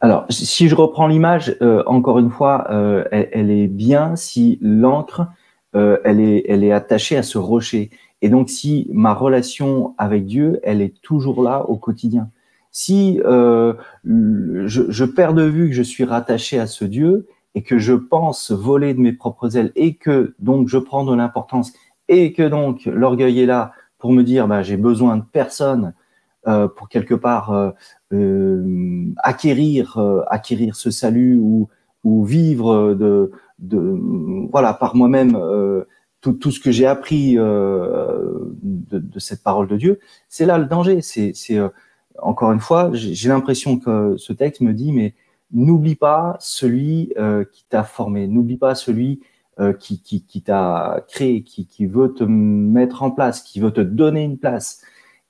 Alors, 0.00 0.24
si 0.30 0.68
je 0.68 0.74
reprends 0.74 1.06
l'image, 1.06 1.54
euh, 1.60 1.82
encore 1.86 2.18
une 2.18 2.30
fois, 2.30 2.66
euh, 2.70 3.04
elle, 3.12 3.50
est 3.50 3.68
bien 3.68 4.16
si 4.16 4.58
l'encre, 4.62 5.26
elle, 5.74 6.20
est, 6.20 6.44
elle 6.48 6.64
est 6.64 6.72
attachée 6.72 7.18
à 7.18 7.22
ce 7.22 7.36
rocher. 7.36 7.90
Et 8.22 8.30
donc, 8.30 8.48
si 8.48 8.88
ma 8.90 9.12
relation 9.12 9.94
avec 9.98 10.24
Dieu, 10.24 10.58
elle 10.62 10.80
est 10.80 11.02
toujours 11.02 11.42
là 11.42 11.68
au 11.68 11.76
quotidien. 11.76 12.30
Si 12.72 13.20
je, 13.22 13.76
je, 14.04 15.04
perds 15.04 15.34
de 15.34 15.42
vue 15.42 15.68
que 15.68 15.74
je 15.74 15.82
suis 15.82 16.04
rattaché 16.04 16.58
à 16.58 16.66
ce 16.66 16.86
Dieu 16.86 17.26
et 17.54 17.62
que 17.62 17.78
je 17.78 17.92
pense 17.92 18.52
voler 18.52 18.94
de 18.94 19.00
mes 19.00 19.12
propres 19.12 19.58
ailes 19.58 19.72
et 19.76 19.96
que 19.96 20.34
donc 20.38 20.68
je 20.68 20.78
prends 20.78 21.04
de 21.04 21.14
l'importance 21.14 21.74
et 22.08 22.32
que 22.32 22.42
donc 22.42 22.84
l'orgueil 22.86 23.40
est 23.40 23.46
là 23.46 23.72
pour 23.98 24.12
me 24.12 24.22
dire 24.22 24.46
bah, 24.48 24.62
j'ai 24.62 24.76
besoin 24.76 25.16
de 25.16 25.24
personne 25.30 25.94
euh, 26.48 26.68
pour 26.68 26.88
quelque 26.88 27.14
part 27.14 27.52
euh, 27.52 27.70
euh, 28.12 29.12
acquérir 29.18 29.98
acquérir 30.28 30.76
ce 30.76 30.92
salut 30.92 31.38
ou 31.38 31.68
ou 32.04 32.24
vivre 32.24 32.94
de 32.94 33.32
de 33.58 33.78
voilà 34.52 34.72
par 34.72 34.94
moi-même 34.94 35.36
tout, 36.20 36.34
tout 36.34 36.52
ce 36.52 36.60
que 36.60 36.70
j'ai 36.70 36.86
appris 36.86 37.34
de, 37.34 38.54
de, 38.62 39.18
cette 39.18 39.42
parole 39.42 39.66
de 39.66 39.76
Dieu. 39.76 39.98
C'est 40.28 40.46
là 40.46 40.58
le 40.58 40.66
danger. 40.66 41.00
C'est 41.00 41.32
encore 42.22 42.52
une 42.52 42.60
fois 42.60 42.90
j'ai 42.92 43.28
l'impression 43.28 43.78
que 43.78 44.14
ce 44.16 44.32
texte 44.32 44.60
me 44.60 44.72
dit 44.72 44.92
mais 44.92 45.14
n'oublie 45.52 45.96
pas 45.96 46.36
celui 46.38 47.12
qui 47.52 47.64
t'a 47.68 47.82
formé. 47.82 48.28
N'oublie 48.28 48.58
pas 48.58 48.76
celui 48.76 49.20
euh, 49.58 49.72
qui, 49.72 50.02
qui, 50.02 50.22
qui 50.22 50.42
t'a 50.42 51.04
créé, 51.08 51.42
qui, 51.42 51.66
qui 51.66 51.86
veut 51.86 52.12
te 52.12 52.24
mettre 52.24 53.02
en 53.02 53.10
place, 53.10 53.40
qui 53.40 53.58
veut 53.58 53.72
te 53.72 53.80
donner 53.80 54.22
une 54.22 54.36
place. 54.38 54.82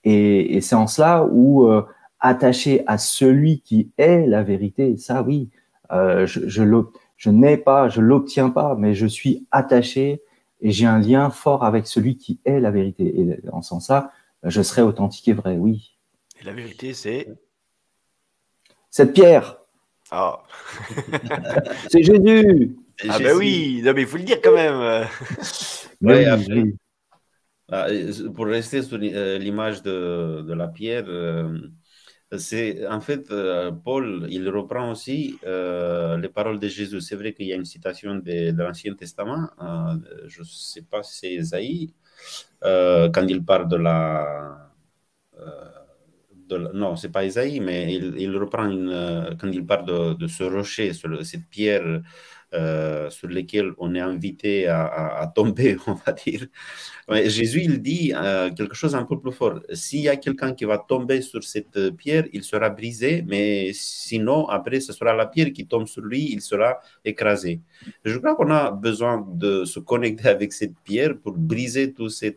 Et, 0.03 0.57
et 0.57 0.61
c'est 0.61 0.75
en 0.75 0.89
cela 0.89 1.25
où 1.31 1.67
euh, 1.67 1.87
attaché 2.19 2.83
à 2.89 2.99
celui 2.99 3.61
qui 3.61 3.91
est 3.99 4.27
la 4.27 4.43
vérité, 4.43 4.97
ça 4.97 5.23
oui, 5.23 5.49
euh, 5.93 6.27
je, 6.27 6.49
je, 6.49 6.65
je 7.17 7.31
n'ai 7.31 7.57
pas, 7.57 7.89
je 7.89 8.01
l'obtiens 8.01 8.51
pas, 8.51 8.75
mais 8.77 8.95
je 8.95 9.07
suis 9.07 9.47
attaché 9.53 10.23
et 10.61 10.71
j'ai 10.71 10.87
un 10.87 10.99
lien 10.99 11.31
fort 11.31 11.65
avec 11.65 11.87
celui 11.87 12.17
qui 12.17 12.41
est 12.45 12.61
la 12.61 12.71
vérité. 12.71 13.21
Et 13.21 13.41
en 13.53 13.63
ce 13.63 13.69
sens-là, 13.71 14.11
je 14.43 14.63
serai 14.63 14.83
authentique 14.83 15.29
et 15.29 15.35
vrai, 15.35 15.57
oui. 15.57 15.97
Et 16.41 16.45
la 16.45 16.53
vérité, 16.53 16.95
c'est 16.95 17.29
Cette 18.91 19.13
pierre. 19.13 19.59
Ah, 20.11 20.43
C'est 21.91 22.03
Jésus. 22.03 22.77
Ah 23.09 23.19
ben 23.21 23.35
oui, 23.35 23.81
non, 23.85 23.93
mais 23.95 24.03
il 24.03 24.07
faut 24.09 24.17
le 24.17 24.23
dire 24.25 24.41
quand 24.43 24.53
même. 24.53 25.09
Mais 26.01 26.15
Ouais, 26.15 26.25
oui, 26.25 26.27
après- 26.27 26.47
oui. 26.49 26.77
Ah, 27.69 27.91
et 27.93 28.11
Pour 28.35 28.47
rester 28.47 28.83
sur 28.83 28.99
euh, 29.03 29.39
l'image 29.39 29.83
de, 29.83 30.43
de 30.47 30.53
la 30.55 30.69
pierre, 30.69 31.05
euh, 31.09 31.59
c'est 32.39 32.87
en 32.87 33.01
fait 33.01 33.31
euh, 33.33 33.73
Paul, 33.73 34.27
il 34.31 34.49
reprend 34.49 34.91
aussi 34.93 35.39
euh, 35.45 36.17
les 36.19 36.29
paroles 36.29 36.61
de 36.61 36.69
Jésus. 36.69 37.01
C'est 37.01 37.17
vrai 37.17 37.33
qu'il 37.35 37.47
y 37.47 37.53
a 37.53 37.57
une 37.57 37.65
citation 37.65 38.17
de, 38.17 38.53
de 38.53 38.63
l'Ancien 38.63 38.95
Testament, 38.95 39.49
euh, 39.61 39.97
je 40.29 40.41
ne 40.41 40.45
sais 40.47 40.83
pas 40.83 41.03
si 41.03 41.19
c'est 41.19 41.35
Isaïe, 41.35 41.93
euh, 42.65 43.11
quand 43.11 43.27
il 43.29 43.45
parle 43.45 43.69
de 43.69 43.77
la, 43.77 44.71
euh, 45.39 45.71
de 46.49 46.57
la- 46.57 46.73
non, 46.73 46.97
c'est 46.97 47.11
pas 47.11 47.25
Isaïe, 47.25 47.61
mais 47.61 47.95
il, 47.95 48.15
il 48.19 48.37
reprend 48.37 48.67
une, 48.71 48.91
euh, 48.91 49.35
quand 49.41 49.51
il 49.53 49.67
parle 49.67 49.87
de, 49.87 50.15
de 50.15 50.27
ce 50.29 50.45
rocher, 50.45 50.93
sur 50.93 51.09
le- 51.09 51.25
cette 51.25 51.49
pierre 51.49 52.03
euh, 52.55 53.11
sur 53.11 53.29
laquelle 53.29 53.73
on 53.79 53.95
est 53.95 54.01
invité 54.01 54.69
à, 54.69 55.31
tomber, 55.35 55.77
on 55.87 55.95
va 55.95 56.13
dire. 56.13 56.47
Jésus, 57.09 57.63
il 57.65 57.83
dit 57.83 58.13
euh, 58.15 58.51
quelque 58.51 58.75
chose 58.75 58.95
un 58.95 59.05
peu 59.05 59.19
plus 59.19 59.33
fort. 59.33 59.61
S'il 59.73 60.01
y 60.01 60.09
a 60.09 60.17
quelqu'un 60.17 60.53
qui 60.55 60.65
va 60.65 60.79
tomber 60.79 61.23
sur 61.23 61.43
cette 61.43 61.91
pierre, 61.97 62.25
il 62.33 62.43
sera 62.45 62.71
brisé, 62.71 63.25
mais 63.27 63.73
sinon, 63.73 64.49
après, 64.49 64.81
ce 64.81 64.93
sera 64.93 65.13
la 65.13 65.27
pierre 65.27 65.53
qui 65.53 65.67
tombe 65.67 65.87
sur 65.87 66.03
lui, 66.03 66.33
il 66.33 66.41
sera 66.41 66.81
écrasé. 67.05 67.61
Je 68.05 68.19
crois 68.19 68.35
qu'on 68.37 68.51
a 68.51 68.71
besoin 68.71 69.27
de 69.29 69.65
se 69.65 69.81
connecter 69.81 70.29
avec 70.29 70.53
cette 70.53 70.79
pierre 70.85 71.19
pour 71.19 71.33
briser 71.33 71.93
ces 72.09 72.29
euh, 72.29 72.33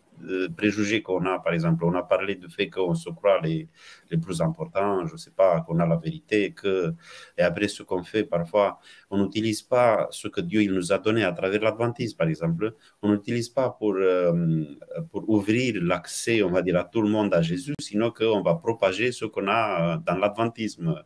préjugés 0.56 1.02
qu'on 1.02 1.26
a. 1.26 1.40
Par 1.40 1.54
exemple, 1.54 1.86
on 1.86 1.96
a 1.96 2.04
parlé 2.04 2.36
du 2.36 2.50
fait 2.50 2.70
qu'on 2.70 2.96
se 2.96 3.10
croit 3.10 3.40
les, 3.42 3.68
les 4.12 4.18
plus 4.18 4.42
importants, 4.42 5.06
je 5.06 5.14
ne 5.14 5.18
sais 5.18 5.32
pas, 5.32 5.62
qu'on 5.62 5.80
a 5.80 5.86
la 5.86 5.96
vérité, 5.96 6.52
que, 6.52 6.94
et 7.38 7.42
après, 7.42 7.68
ce 7.68 7.84
qu'on 7.84 8.04
fait, 8.04 8.24
parfois, 8.24 8.80
on 9.10 9.24
n'utilise 9.24 9.62
pas 9.62 10.08
ce 10.12 10.28
que 10.28 10.42
Dieu 10.42 10.64
il 10.64 10.74
nous 10.74 10.92
a 10.92 10.98
donné 10.98 11.24
à 11.24 11.32
travers 11.32 11.62
l'Adventisme, 11.62 12.18
par 12.18 12.28
exemple. 12.28 12.76
On 13.02 13.12
n'utilise 13.12 13.50
pas 13.50 13.70
pour, 13.70 13.96
euh, 13.96 14.66
pour 15.12 15.30
ouvrir 15.30 15.76
l'accès, 15.82 16.42
on 16.44 16.52
va 16.52 16.62
dire, 16.62 16.78
à 16.78 16.84
tout 16.84 17.02
le 17.02 17.10
monde 17.10 17.34
à 17.34 17.42
Jésus, 17.42 17.74
sinon 17.80 18.12
qu'on 18.12 18.42
va 18.42 18.56
propager 18.56 19.12
ce 19.12 19.26
qu'on 19.26 19.48
a 19.48 19.96
euh, 19.96 19.98
dans 20.06 20.18
l'Adventisme, 20.18 21.04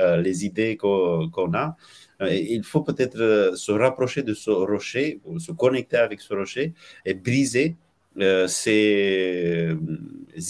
euh, 0.00 0.16
les 0.18 0.44
idées 0.44 0.76
qu'on 0.76 1.54
a. 1.54 1.76
Il 2.30 2.62
faut 2.62 2.82
peut-être 2.82 3.56
se 3.56 3.72
rapprocher 3.72 4.22
de 4.22 4.32
ce 4.32 4.50
rocher, 4.50 5.20
se 5.38 5.50
connecter 5.50 5.96
avec 5.96 6.20
ce 6.20 6.32
rocher 6.34 6.72
et 7.04 7.14
briser 7.14 7.76
ces 8.16 9.68
euh, 9.70 9.76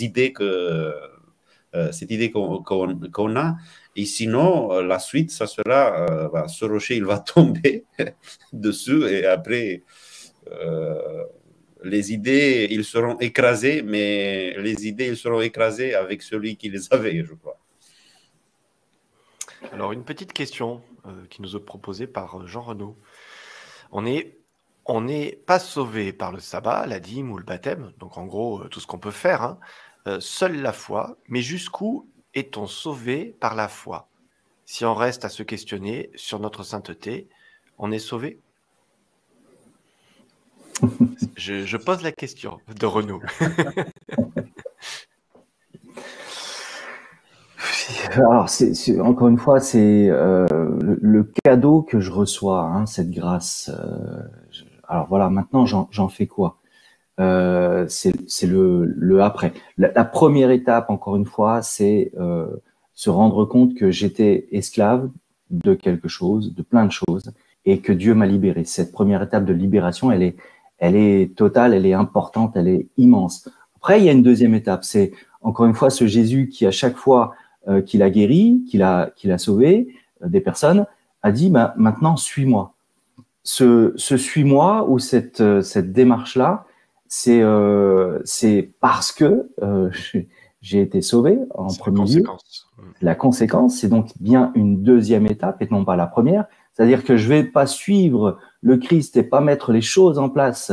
idées 0.01 0.35
euh, 0.40 1.90
cette 1.90 2.11
idée 2.11 2.31
qu'on 2.31 3.37
a. 3.37 3.57
Et 3.96 4.05
sinon, 4.05 4.72
euh, 4.72 4.83
la 4.83 4.98
suite, 4.98 5.31
ça 5.31 5.46
sera, 5.46 6.11
euh, 6.11 6.29
bah, 6.29 6.48
ce 6.48 6.64
rocher, 6.64 6.96
il 6.96 7.05
va 7.05 7.18
tomber 7.35 7.85
dessus 8.53 9.07
et 9.07 9.27
après, 9.27 9.83
euh, 10.51 11.25
les 11.85 12.12
idées, 12.12 12.68
ils 12.70 12.85
seront 12.85 13.18
écrasées, 13.18 13.83
mais 13.83 14.55
les 14.59 14.87
idées, 14.87 15.09
ils 15.09 15.16
seront 15.16 15.40
écrasées 15.40 15.94
avec 15.94 16.22
celui 16.22 16.57
qui 16.57 16.70
les 16.70 16.92
avait, 16.92 17.25
je 17.25 17.35
crois. 17.35 17.59
Alors, 19.72 19.92
une 19.92 20.05
petite 20.05 20.33
question 20.33 20.83
euh, 21.07 21.27
qui 21.31 21.42
nous 21.42 21.57
est 21.57 21.61
proposée 21.61 22.07
par 22.07 22.40
euh, 22.40 22.46
Jean 22.46 22.62
Renaud. 22.62 22.96
On 23.90 24.07
est, 24.07 24.37
on 24.87 25.03
n'est 25.03 25.38
pas 25.47 25.59
sauvé 25.59 26.12
par 26.12 26.33
le 26.33 26.40
sabbat, 26.40 26.87
la 26.87 27.01
dîme 27.01 27.31
ou 27.33 27.38
le 27.38 27.45
baptême, 27.45 27.92
donc 27.99 28.18
en 28.18 28.27
gros, 28.27 28.62
euh, 28.62 28.68
tout 28.68 28.81
ce 28.81 28.87
qu'on 28.87 28.99
peut 28.99 29.11
faire, 29.11 29.42
hein. 29.42 29.59
Euh, 30.09 30.18
seule 30.18 30.61
la 30.61 30.73
foi, 30.73 31.16
mais 31.29 31.42
jusqu'où 31.42 32.09
est-on 32.35 32.66
sauvé 32.66 33.37
par 33.38 33.55
la 33.55 33.68
foi? 33.68 34.09
Si 34.66 34.85
on 34.85 34.95
reste 34.95 35.25
à 35.25 35.29
se 35.29 35.45
questionner 35.45 36.11
sur 36.16 36.40
notre 36.40 36.64
sainteté, 36.64 37.29
on 37.79 37.92
est 37.92 38.01
sauvé? 38.01 38.40
Je, 41.37 41.64
je 41.64 41.77
pose 41.77 42.03
la 42.03 42.12
question 42.12 42.59
de 42.77 42.87
Renaud. 42.87 43.21
Alors, 48.12 48.47
encore 49.01 49.29
une 49.29 49.38
fois, 49.38 49.61
c'est 49.61 50.09
euh, 50.11 50.47
le, 50.81 50.99
le 51.01 51.33
cadeau 51.45 51.83
que 51.83 52.01
je 52.01 52.11
reçois, 52.11 52.62
hein, 52.62 52.87
cette 52.87 53.11
grâce. 53.11 53.71
euh, 53.73 54.23
je- 54.51 54.64
alors 54.92 55.07
voilà, 55.09 55.31
maintenant, 55.31 55.64
j'en, 55.64 56.09
fais 56.09 56.26
quoi? 56.26 56.59
Euh, 57.18 57.87
c'est, 57.88 58.12
le, 58.46 59.22
après. 59.22 59.55
La, 59.78 60.05
première 60.05 60.50
étape, 60.50 60.90
encore 60.90 61.16
une 61.16 61.24
fois, 61.24 61.62
c'est 61.62 62.12
euh, 62.20 62.46
se 62.92 63.09
rendre 63.09 63.46
compte 63.46 63.74
que 63.74 63.90
j'étais 63.90 64.48
esclave 64.52 65.09
de 65.48 65.72
quelque 65.72 66.09
chose, 66.09 66.55
de 66.55 66.61
plein 66.61 66.85
de 66.85 66.92
choses, 66.92 67.33
et 67.64 67.78
que 67.78 67.90
Dieu 67.90 68.14
m'a 68.14 68.26
libéré. 68.26 68.64
Cette 68.64 68.92
première 68.92 69.22
étape 69.22 69.46
de 69.46 69.55
libération, 69.55 70.12
elle 70.12 70.22
est, 70.22 70.37
elle 70.76 70.96
est 70.96 71.35
totale, 71.35 71.72
elle 71.72 71.87
est 71.87 71.94
importante, 71.94 72.52
elle 72.55 72.68
est 72.68 72.88
immense. 72.98 73.48
Après, 73.76 73.98
il 73.98 74.05
y 74.05 74.11
a 74.11 74.12
une 74.12 74.22
deuxième 74.22 74.55
étape, 74.55 74.85
c'est 74.85 75.12
encore 75.40 75.64
une 75.64 75.74
fois 75.74 75.88
ce 75.88 76.07
Jésus 76.07 76.50
qui 76.50 76.66
à 76.66 76.70
chaque 76.70 76.98
fois 76.98 77.33
euh, 77.66 77.81
qu'il 77.81 78.02
a 78.02 78.11
guéri, 78.11 78.62
qu'il 78.68 78.83
a, 78.83 79.38
sauvé 79.38 79.88
des 80.22 80.42
personnes, 80.42 80.85
a 81.22 81.33
dit 81.33 81.48
bah, 81.48 81.72
maintenant 81.78 82.18
suis-moi. 82.18 82.74
Ce, 83.44 83.92
ce 83.96 84.16
suis-moi 84.16 84.88
ou 84.88 84.98
cette, 84.98 85.40
euh, 85.40 85.62
cette 85.62 85.92
démarche-là, 85.92 86.66
c'est 87.09 87.42
euh, 87.42 88.20
c'est 88.24 88.70
parce 88.81 89.12
que 89.12 89.50
euh, 89.62 89.90
j'ai- 90.62 90.81
été 90.81 91.02
sauvé 91.02 91.38
en 91.55 91.66
premier 91.66 91.98
lieu. 91.98 92.05
conséquence. 92.05 92.70
Mm. 92.78 92.83
La 93.02 93.14
conséquence, 93.14 93.76
c'est 93.78 93.88
donc 93.88 94.11
bien 94.20 94.52
une 94.55 94.83
deuxième 94.83 95.26
étape 95.26 95.61
et 95.61 95.68
non 95.70 95.85
pas 95.85 95.96
la 95.96 96.07
première. 96.07 96.46
C'est-à-dire 96.72 97.05
que 97.05 97.16
je 97.16 97.28
vais 97.28 97.44
pas 97.44 97.66
suivre 97.66 98.38
le 98.62 98.76
Christ 98.78 99.16
et 99.16 99.22
pas 99.24 99.40
mettre 99.40 99.72
les 99.72 99.83
choses 99.83 100.18
en 100.18 100.28
place 100.31 100.72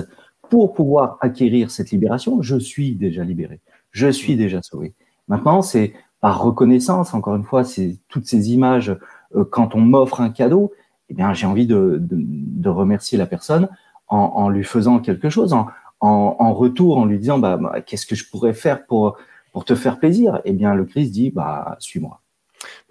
pour 0.49 0.73
pouvoir 0.73 1.17
acquérir 1.21 1.71
cette 1.71 1.91
libération. 1.91 2.41
Je 2.41 2.57
suis 2.57 2.95
déjà 2.95 3.23
libéré. 3.23 3.59
Je 3.91 4.07
suis 4.07 4.35
déjà 4.37 4.61
sauvé. 4.61 4.93
Maintenant, 5.27 5.61
c'est 5.61 5.93
par 6.21 6.41
reconnaissance, 6.41 7.13
encore 7.13 7.35
une 7.35 7.43
fois, 7.43 7.63
c'est 7.63 7.97
toutes 8.09 8.25
ces 8.27 8.51
images, 8.51 8.95
euh, 9.35 9.43
quand 9.43 9.75
on 9.75 9.79
m'offre 9.79 10.21
un 10.21 10.29
cadeau, 10.29 10.71
eh 11.09 11.13
bien, 11.13 11.33
j'ai 11.33 11.45
envie 11.45 11.67
de, 11.67 12.69
remercier 12.69 13.17
la 13.17 13.25
personne 13.25 13.69
en, 14.07 14.49
lui 14.49 14.63
faisant 14.63 14.99
quelque 14.99 15.29
chose, 15.29 15.53
en, 15.99 16.53
retour, 16.53 16.97
en 16.97 17.05
lui 17.05 17.19
disant, 17.19 17.39
bah, 17.39 17.57
bah, 17.57 17.81
qu'est-ce 17.81 18.05
que 18.05 18.15
je 18.15 18.29
pourrais 18.29 18.53
faire 18.53 18.85
pour, 18.85 19.17
te 19.65 19.75
faire 19.75 19.99
plaisir? 19.99 20.41
Eh 20.45 20.53
bien, 20.53 20.73
le 20.73 20.85
Christ 20.85 21.11
dit, 21.11 21.31
bah, 21.31 21.75
suis-moi. 21.79 22.21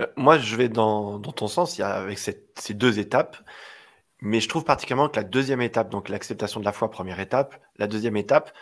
Euh, 0.00 0.06
Moi, 0.16 0.38
je 0.38 0.56
vais 0.56 0.68
dans, 0.68 1.18
ton 1.20 1.48
sens, 1.48 1.80
avec 1.80 2.18
ces 2.18 2.74
deux 2.74 2.98
étapes, 2.98 3.36
mais 4.20 4.40
je 4.40 4.48
trouve 4.48 4.64
particulièrement 4.64 5.08
que 5.08 5.16
la 5.16 5.24
deuxième 5.24 5.60
étape, 5.60 5.90
donc 5.90 6.08
l'acceptation 6.08 6.60
de 6.60 6.64
la 6.64 6.72
foi, 6.72 6.90
première 6.90 7.20
étape, 7.20 7.56
la 7.76 7.86
deuxième 7.86 8.16
étape, 8.16 8.52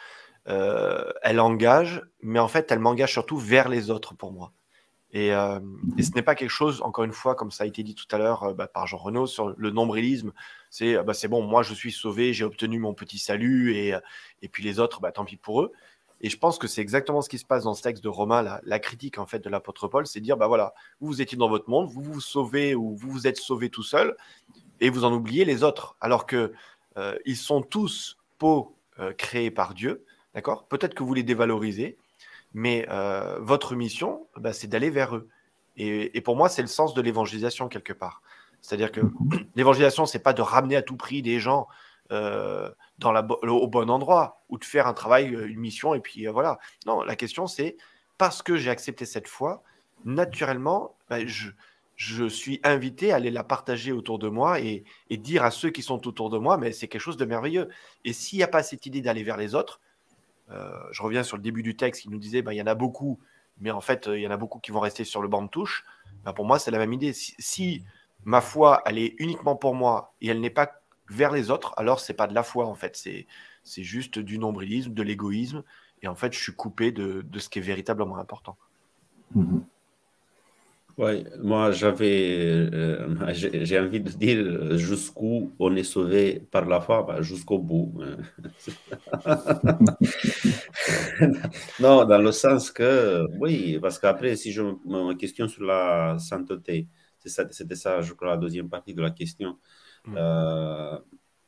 euh, 0.49 1.11
elle 1.23 1.41
engage, 1.41 2.03
mais 2.23 2.39
en 2.39 2.49
fait, 2.49 2.71
elle 2.71 2.79
m'engage 2.79 3.13
surtout 3.13 3.39
vers 3.39 3.69
les 3.69 3.91
autres 3.91 4.15
pour 4.15 4.33
moi. 4.33 4.53
Et, 5.17 5.33
euh, 5.33 5.61
et 5.97 6.03
ce 6.03 6.13
n'est 6.13 6.21
pas 6.21 6.35
quelque 6.35 6.51
chose, 6.51 6.83
encore 6.83 7.05
une 7.05 7.13
fois, 7.13 7.35
comme 7.35 7.51
ça 7.51 7.65
a 7.65 7.67
été 7.67 7.83
dit 7.83 7.95
tout 7.95 8.05
à 8.11 8.19
l'heure 8.19 8.43
euh, 8.43 8.53
bah, 8.53 8.69
par 8.69 8.87
Jean 8.87 8.99
Renaud 8.99 9.27
sur 9.27 9.55
le 9.57 9.71
nombrilisme, 9.71 10.33
c'est 10.69 10.95
euh, 10.95 11.03
bah, 11.03 11.15
bon, 11.31 11.43
moi 11.43 11.63
je 11.63 11.73
suis 11.73 11.91
sauvé, 11.91 12.35
j'ai 12.35 12.45
obtenu 12.45 12.79
mon 12.79 12.93
petit 12.93 13.19
salut, 13.19 13.75
et, 13.75 13.95
et 14.43 14.49
puis 14.51 14.63
les 14.63 14.79
autres, 14.79 15.01
bah, 15.01 15.13
tant 15.13 15.25
pis 15.25 15.39
pour 15.39 15.63
eux. 15.63 15.73
Et 16.21 16.29
je 16.29 16.37
pense 16.37 16.59
que 16.59 16.67
c'est 16.67 16.83
exactement 16.83 17.23
ce 17.23 17.31
qui 17.31 17.39
se 17.39 17.47
passe 17.47 17.65
dans 17.65 17.73
ce 17.73 17.81
texte 17.81 18.05
de 18.05 18.11
Romain, 18.11 18.43
la, 18.43 18.61
la 18.65 18.79
critique 18.79 19.17
en 19.17 19.25
fait 19.25 19.39
de 19.39 19.49
l'apôtre 19.49 19.89
Paul, 19.89 20.07
c'est 20.07 20.21
dire, 20.21 20.37
bah 20.37 20.49
voilà, 20.49 20.75
vous, 21.01 21.07
vous 21.07 21.23
étiez 21.23 21.39
dans 21.39 21.49
votre 21.49 21.71
monde, 21.71 21.89
vous 21.89 22.03
vous 22.03 22.21
sauvez 22.21 22.75
ou 22.75 22.95
vous 22.95 23.11
vous 23.11 23.27
êtes 23.27 23.39
sauvé 23.39 23.71
tout 23.71 23.83
seul, 23.83 24.19
et 24.81 24.91
vous 24.91 25.05
en 25.07 25.15
oubliez 25.15 25.47
les 25.47 25.63
autres, 25.63 25.97
alors 26.03 26.27
que 26.27 26.53
ils 27.25 27.37
sont 27.37 27.63
tous 27.63 28.19
peaux 28.39 28.77
euh, 28.99 29.13
créés 29.13 29.51
par 29.51 29.75
Dieu, 29.75 30.05
d'accord? 30.35 30.67
Peut-être 30.69 30.95
que 30.95 31.03
vous 31.03 31.15
les 31.15 31.23
dévalorisez, 31.23 31.99
mais 32.57 32.87
euh, 32.89 33.37
votre 33.39 33.75
mission, 33.77 34.27
bah, 34.39 34.55
c'est 34.55 34.67
d'aller 34.67 34.89
vers 34.89 35.15
eux. 35.15 35.29
Et, 35.77 36.17
et 36.17 36.23
pour 36.23 36.37
moi, 36.37 36.49
c'est 36.49 36.63
le 36.63 36.69
sens 36.69 36.95
de 36.95 37.03
l'évangélisation 37.03 37.69
quelque 37.69 37.93
part. 37.93 38.23
C'est-à-dire 38.63 38.91
que 38.91 39.03
l'évangélisation, 39.57 40.07
c'est 40.07 40.21
pas 40.21 40.33
de 40.33 40.41
ramener 40.41 40.75
à 40.75 40.81
tout 40.81 40.97
prix 40.97 41.21
des 41.21 41.39
gens 41.39 41.69
euh, 42.13 42.71
dans 42.99 43.13
la, 43.13 43.21
bo- 43.21 43.39
au 43.43 43.69
bon 43.69 43.91
endroit 43.91 44.43
ou 44.49 44.57
de 44.57 44.65
faire 44.65 44.87
un 44.87 44.95
travail, 44.95 45.35
euh, 45.35 45.47
une 45.47 45.61
mission, 45.61 45.93
et 45.95 46.01
puis 46.01 46.27
euh, 46.27 46.33
voilà. 46.33 46.59
Non, 46.87 47.03
la 47.03 47.15
question, 47.15 47.47
c'est 47.47 47.77
parce 48.17 48.41
que 48.43 48.57
j'ai 48.57 48.71
accepté 48.71 49.05
cette 49.05 49.29
foi, 49.29 49.63
naturellement, 50.07 50.97
bah, 51.11 51.27
je, 51.27 51.51
je 51.95 52.25
suis 52.25 52.59
invité 52.65 53.13
à 53.13 53.17
aller 53.17 53.31
la 53.31 53.45
partager 53.45 53.93
autour 53.93 54.19
de 54.19 54.29
moi 54.29 54.61
et, 54.61 54.85
et 55.11 55.19
dire 55.19 55.45
à 55.45 55.51
ceux 55.51 55.69
qui 55.69 55.83
sont 55.83 56.09
autour 56.09 56.31
de 56.31 56.39
moi, 56.39 56.57
mais 56.57 56.73
c'est 56.73 56.89
quelque 56.89 57.03
chose 57.03 57.19
de 57.19 57.27
merveilleux. 57.27 57.69
Et 58.07 58.15
s'il 58.15 58.39
n'y 58.39 58.43
a 58.45 58.49
pas 58.49 58.63
cette 58.63 58.87
idée 58.87 59.03
d'aller 59.03 59.25
vers 59.25 59.37
les 59.37 59.55
autres, 59.55 59.83
je 60.49 61.03
reviens 61.03 61.23
sur 61.23 61.37
le 61.37 61.43
début 61.43 61.63
du 61.63 61.77
texte 61.77 62.03
qui 62.03 62.09
nous 62.09 62.19
disait, 62.19 62.43
bah, 62.43 62.55
il 62.55 62.57
y 62.57 62.63
en 62.63 62.67
a 62.67 62.75
beaucoup, 62.75 63.19
mais 63.61 63.71
en 63.71 63.81
fait, 63.81 64.07
euh, 64.07 64.19
il 64.19 64.23
y 64.23 64.27
en 64.27 64.31
a 64.31 64.37
beaucoup 64.37 64.59
qui 64.59 64.71
vont 64.71 64.81
rester 64.81 65.05
sur 65.05 65.23
le 65.23 65.29
banc 65.29 65.43
de 65.43 65.49
touche. 65.49 65.85
Bah, 66.25 66.33
pour 66.33 66.45
moi, 66.45 66.59
c'est 66.59 66.71
la 66.71 66.79
même 66.79 66.93
idée. 66.93 67.13
Si, 67.13 67.85
ma 68.25 68.41
foi, 68.41 68.83
elle 68.87 68.99
est 68.99 69.15
uniquement 69.19 69.57
pour 69.57 69.75
moi 69.75 70.15
et 70.21 70.29
elle 70.29 70.41
n'est 70.41 70.51
pas 70.51 70.81
vers 71.09 71.33
les 71.33 71.51
autres, 71.51 71.73
alors 71.77 72.01
c'est 72.01 72.15
pas 72.15 72.27
de 72.27 72.35
la 72.35 72.43
foi 72.43 72.67
en 72.67 72.75
fait. 72.75 72.97
C'est 72.97 73.27
c'est 73.63 73.83
juste 73.83 74.19
du 74.19 74.39
nombrilisme, 74.39 74.93
de 74.93 75.03
l'égoïsme, 75.03 75.65
et 76.03 76.09
en 76.09 76.15
fait, 76.15 76.33
je 76.33 76.39
suis 76.39 76.55
coupé 76.55 76.93
de, 76.93 77.25
ce 77.37 77.49
qui 77.49 77.59
est 77.59 77.63
véritablement 77.63 78.17
important. 78.17 78.57
Mhm. 79.35 79.65
Oui, 80.99 81.25
moi 81.43 81.73
j'avais, 81.73 82.71
euh, 82.73 83.35
j'ai 83.35 83.79
envie 83.79 84.01
de 84.01 84.09
dire 84.09 84.79
jusqu'où 84.79 85.53
on 85.59 85.77
est 85.77 85.85
sauvé 85.85 86.41
par 86.51 86.65
la 86.65 86.81
foi, 86.81 87.03
bah, 87.03 87.21
jusqu'au 87.21 87.59
bout. 87.59 87.93
non, 91.81 92.07
dans 92.07 92.19
le 92.19 92.33
sens 92.33 92.71
que, 92.71 93.27
oui, 93.39 93.79
parce 93.79 93.99
qu'après, 93.99 94.37
si 94.37 94.53
je 94.53 94.63
me 94.63 95.13
question 95.15 95.49
sur 95.49 95.65
la 95.65 96.17
sainteté, 96.19 96.89
c'était 97.19 97.75
ça, 97.75 98.01
je 98.01 98.15
crois, 98.15 98.31
la 98.31 98.37
deuxième 98.39 98.71
partie 98.71 98.95
de 98.95 99.03
la 99.03 99.11
question. 99.11 99.59
Mm. 100.07 100.15
Euh, 100.17 100.99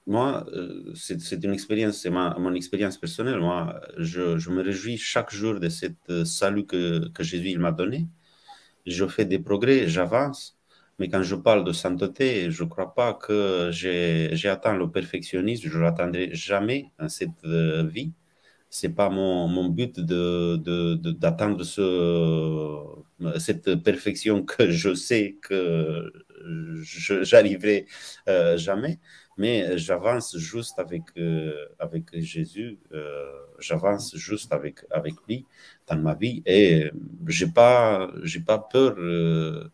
moi, 0.07 0.45
euh, 0.53 0.93
c'est 0.95 1.43
une 1.43 1.55
expérience, 1.55 2.03
c'est 2.03 2.11
mon 2.11 2.53
expérience 2.53 2.99
personnelle. 2.99 3.41
Moi, 3.41 3.81
je, 3.97 4.37
je, 4.37 4.51
me 4.51 4.63
réjouis 4.63 4.99
chaque 4.99 5.33
jour 5.33 5.59
de 5.59 5.71
cette 5.71 6.25
salut 6.27 6.67
que, 6.67 7.09
que 7.09 7.23
Jésus 7.23 7.57
m'a 7.59 7.73
donné 7.73 8.09
je 8.91 9.07
fais 9.07 9.25
des 9.25 9.39
progrès, 9.39 9.89
j'avance. 9.89 10.59
Mais 10.99 11.09
quand 11.09 11.23
je 11.23 11.37
parle 11.37 11.65
de 11.65 11.73
sainteté, 11.73 12.51
je 12.51 12.65
ne 12.65 12.69
crois 12.69 12.93
pas 12.95 13.15
que 13.15 13.71
j'ai 13.73 14.49
atteint 14.49 14.77
le 14.77 14.91
perfectionnisme. 14.91 15.69
Je 15.71 15.79
ne 15.79 15.83
l'atteindrai 15.83 16.31
jamais 16.35 16.91
dans 16.99 17.09
cette 17.09 17.45
euh, 17.45 17.85
vie. 17.85 18.13
Ce 18.71 18.87
n'est 18.87 18.93
pas 18.93 19.09
mon, 19.09 19.69
but 19.71 19.99
d'atteindre 20.01 21.57
de, 21.57 21.65
ce, 21.65 23.39
cette 23.39 23.77
perfection 23.77 24.45
que 24.45 24.71
je 24.71 24.95
sais 24.95 25.37
que 25.41 26.13
j'arriverai 27.23 27.87
euh, 28.29 28.57
jamais. 28.59 28.99
Mais 29.39 29.79
j'avance 29.79 30.37
juste 30.37 30.79
avec, 30.79 31.05
euh, 31.17 31.55
avec 31.79 32.05
Jésus. 32.21 32.79
j'avance 33.61 34.17
juste 34.17 34.53
avec, 34.53 34.85
avec 34.91 35.15
lui 35.29 35.47
dans 35.87 35.97
ma 35.99 36.15
vie 36.15 36.43
et 36.47 36.91
j'ai 37.27 37.47
pas 37.49 38.11
j'ai 38.23 38.41
pas 38.41 38.59
peur 38.59 38.95
euh, 38.99 39.71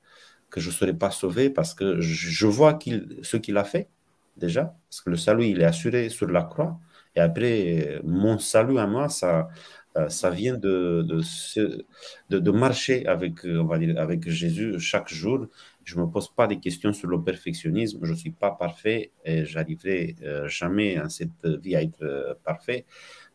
que 0.50 0.60
je 0.60 0.70
serai 0.70 0.94
pas 0.94 1.10
sauvé 1.10 1.50
parce 1.50 1.74
que 1.74 2.00
je 2.00 2.46
vois 2.46 2.78
ce 3.22 3.36
qu'il 3.36 3.56
a 3.56 3.64
fait 3.64 3.88
déjà 4.36 4.74
parce 4.88 5.00
que 5.02 5.10
le 5.10 5.16
salut 5.16 5.46
il 5.48 5.60
est 5.60 5.64
assuré 5.64 6.08
sur 6.08 6.28
la 6.28 6.42
croix 6.42 6.78
et 7.16 7.20
après 7.20 8.00
mon 8.04 8.38
salut 8.38 8.78
à 8.78 8.86
moi 8.86 9.08
ça 9.08 9.48
euh, 9.96 10.08
ça 10.08 10.30
vient 10.30 10.56
de 10.56 11.02
de, 11.08 12.38
de, 12.38 12.50
marcher 12.50 13.06
avec 13.06 13.44
on 13.44 13.64
va 13.64 13.78
dire 13.78 13.96
avec 13.98 14.28
Jésus 14.28 14.80
chaque 14.80 15.08
jour 15.08 15.46
je 15.84 15.98
me 15.98 16.06
pose 16.06 16.28
pas 16.28 16.46
des 16.46 16.58
questions 16.58 16.92
sur 16.92 17.08
le 17.08 17.22
perfectionnisme. 17.22 17.98
Je 18.02 18.14
suis 18.14 18.30
pas 18.30 18.50
parfait 18.50 19.10
et 19.24 19.44
j'arriverai 19.44 20.16
euh, 20.22 20.48
jamais 20.48 21.00
en 21.00 21.08
cette 21.08 21.46
vie 21.46 21.76
à 21.76 21.82
être 21.82 22.38
parfait. 22.44 22.84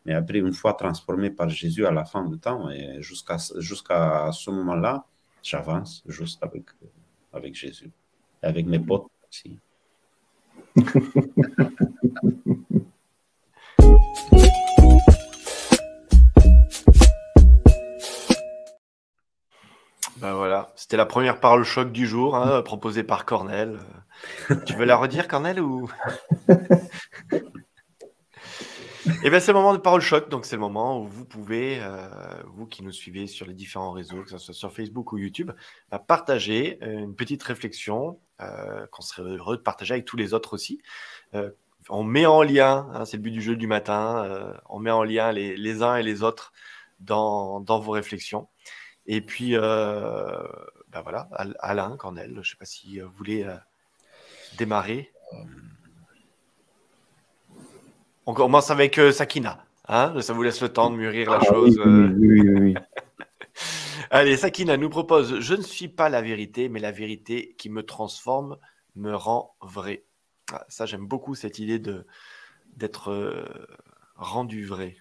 Mais 0.05 0.13
après, 0.13 0.39
une 0.39 0.53
fois 0.53 0.73
transformé 0.73 1.29
par 1.29 1.49
Jésus 1.49 1.85
à 1.85 1.91
la 1.91 2.05
fin 2.05 2.25
du 2.25 2.37
temps, 2.39 2.69
et 2.69 3.01
jusqu'à 3.01 3.37
jusqu'à 3.57 4.31
ce 4.31 4.49
moment-là, 4.49 5.05
j'avance 5.43 6.03
juste 6.07 6.41
avec, 6.41 6.65
avec 7.33 7.53
Jésus, 7.55 7.91
et 8.41 8.45
avec 8.45 8.65
mes 8.65 8.79
potes 8.79 9.07
aussi. 9.29 9.59
Ben 20.19 20.33
voilà, 20.33 20.73
c'était 20.75 20.97
la 20.97 21.05
première 21.05 21.39
parole 21.39 21.63
choc 21.63 21.93
du 21.93 22.05
jour, 22.05 22.35
hein, 22.35 22.61
proposée 22.61 23.03
par 23.03 23.23
Cornel. 23.23 23.79
tu 24.65 24.73
veux 24.73 24.83
la 24.83 24.97
redire, 24.97 25.29
Cornel, 25.29 25.61
ou? 25.61 25.89
Et 26.49 26.49
eh 29.23 29.29
bien, 29.29 29.39
c'est 29.39 29.53
le 29.53 29.57
moment 29.57 29.71
de 29.71 29.77
parole 29.77 30.01
choc. 30.01 30.27
Donc, 30.27 30.43
c'est 30.43 30.57
le 30.57 30.61
moment 30.61 31.01
où 31.01 31.07
vous 31.07 31.23
pouvez, 31.23 31.79
euh, 31.81 32.09
vous 32.47 32.65
qui 32.65 32.83
nous 32.83 32.91
suivez 32.91 33.27
sur 33.27 33.45
les 33.45 33.53
différents 33.53 33.91
réseaux, 33.91 34.21
que 34.23 34.29
ce 34.29 34.37
soit 34.37 34.53
sur 34.53 34.73
Facebook 34.73 35.13
ou 35.13 35.17
YouTube, 35.17 35.51
bah, 35.89 35.99
partager 35.99 36.79
euh, 36.81 36.99
une 36.99 37.15
petite 37.15 37.43
réflexion 37.43 38.19
euh, 38.41 38.85
qu'on 38.87 39.01
serait 39.01 39.21
heureux 39.21 39.55
de 39.55 39.61
partager 39.61 39.93
avec 39.93 40.05
tous 40.05 40.17
les 40.17 40.33
autres 40.33 40.53
aussi. 40.53 40.81
on 41.89 42.03
met 42.03 42.25
en 42.25 42.43
lien, 42.43 42.89
hein, 42.93 43.05
c'est 43.05 43.15
le 43.15 43.23
but 43.23 43.31
du 43.31 43.41
jeu 43.41 43.55
du 43.55 43.67
matin, 43.67 44.53
on 44.67 44.79
met 44.79 44.91
en 44.91 45.03
lien 45.03 45.31
les, 45.31 45.81
uns 45.81 45.95
et 45.95 46.03
les 46.03 46.23
autres 46.23 46.51
dans, 46.99 47.61
dans 47.61 47.79
vos 47.79 47.91
réflexions. 47.91 48.49
Et 49.11 49.21
puis, 49.21 49.55
bah 49.55 51.01
voilà, 51.03 51.27
Alain, 51.59 51.97
Cornel, 51.97 52.31
je 52.35 52.39
ne 52.39 52.43
sais 52.43 52.55
pas 52.55 52.65
si 52.65 52.99
vous 52.99 53.11
voulez 53.17 53.45
démarrer. 54.57 55.11
On 58.25 58.33
commence 58.33 58.69
avec 58.69 58.99
euh, 58.99 59.11
Sakina. 59.11 59.65
Hein 59.87 60.21
ça 60.21 60.33
vous 60.33 60.43
laisse 60.43 60.61
le 60.61 60.69
temps 60.69 60.91
de 60.91 60.95
mûrir 60.95 61.31
la 61.31 61.39
ah 61.41 61.45
chose. 61.45 61.79
Euh. 61.79 62.13
Oui, 62.15 62.41
oui, 62.41 62.59
oui, 62.59 62.73
Allez, 64.11 64.37
Sakina 64.37 64.77
nous 64.77 64.89
propose 64.89 65.39
Je 65.39 65.55
ne 65.55 65.63
suis 65.63 65.87
pas 65.87 66.09
la 66.09 66.21
vérité, 66.21 66.69
mais 66.69 66.79
la 66.79 66.91
vérité 66.91 67.55
qui 67.57 67.69
me 67.69 67.81
transforme 67.81 68.57
me 68.95 69.15
rend 69.15 69.55
vrai. 69.61 70.03
Ah, 70.53 70.63
ça, 70.69 70.85
j'aime 70.85 71.07
beaucoup 71.07 71.33
cette 71.33 71.57
idée 71.57 71.79
de 71.79 72.05
d'être 72.75 73.09
euh, 73.09 73.43
rendu 74.15 74.63
vrai. 74.63 74.95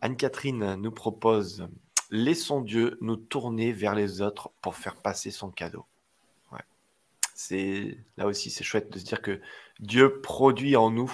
Anne-Catherine 0.00 0.76
nous 0.76 0.92
propose 0.92 1.68
Laissons 2.10 2.60
Dieu 2.60 2.98
nous 3.00 3.16
tourner 3.16 3.72
vers 3.72 3.94
les 3.94 4.20
autres 4.22 4.50
pour 4.60 4.76
faire 4.76 4.96
passer 4.96 5.30
son 5.30 5.50
cadeau. 5.50 5.86
C'est 7.42 7.96
là 8.18 8.26
aussi, 8.26 8.50
c'est 8.50 8.64
chouette 8.64 8.92
de 8.92 8.98
se 8.98 9.04
dire 9.04 9.22
que 9.22 9.40
Dieu 9.78 10.20
produit 10.20 10.76
en 10.76 10.90
nous 10.90 11.10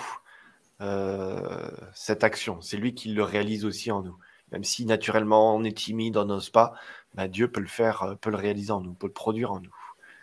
euh, 0.80 1.70
cette 1.94 2.24
action. 2.24 2.60
C'est 2.60 2.78
lui 2.78 2.94
qui 2.94 3.12
le 3.12 3.22
réalise 3.22 3.64
aussi 3.64 3.92
en 3.92 4.02
nous. 4.02 4.16
Même 4.50 4.64
si 4.64 4.86
naturellement 4.86 5.54
on 5.54 5.62
est 5.62 5.76
timide, 5.76 6.16
on 6.16 6.24
n'ose 6.24 6.50
pas, 6.50 6.74
bah, 7.14 7.28
Dieu 7.28 7.46
peut 7.46 7.60
le 7.60 7.68
faire, 7.68 8.02
euh, 8.02 8.14
peut 8.16 8.30
le 8.30 8.36
réaliser 8.36 8.72
en 8.72 8.80
nous, 8.80 8.92
peut 8.92 9.06
le 9.06 9.12
produire 9.12 9.52
en 9.52 9.60
nous. 9.60 9.74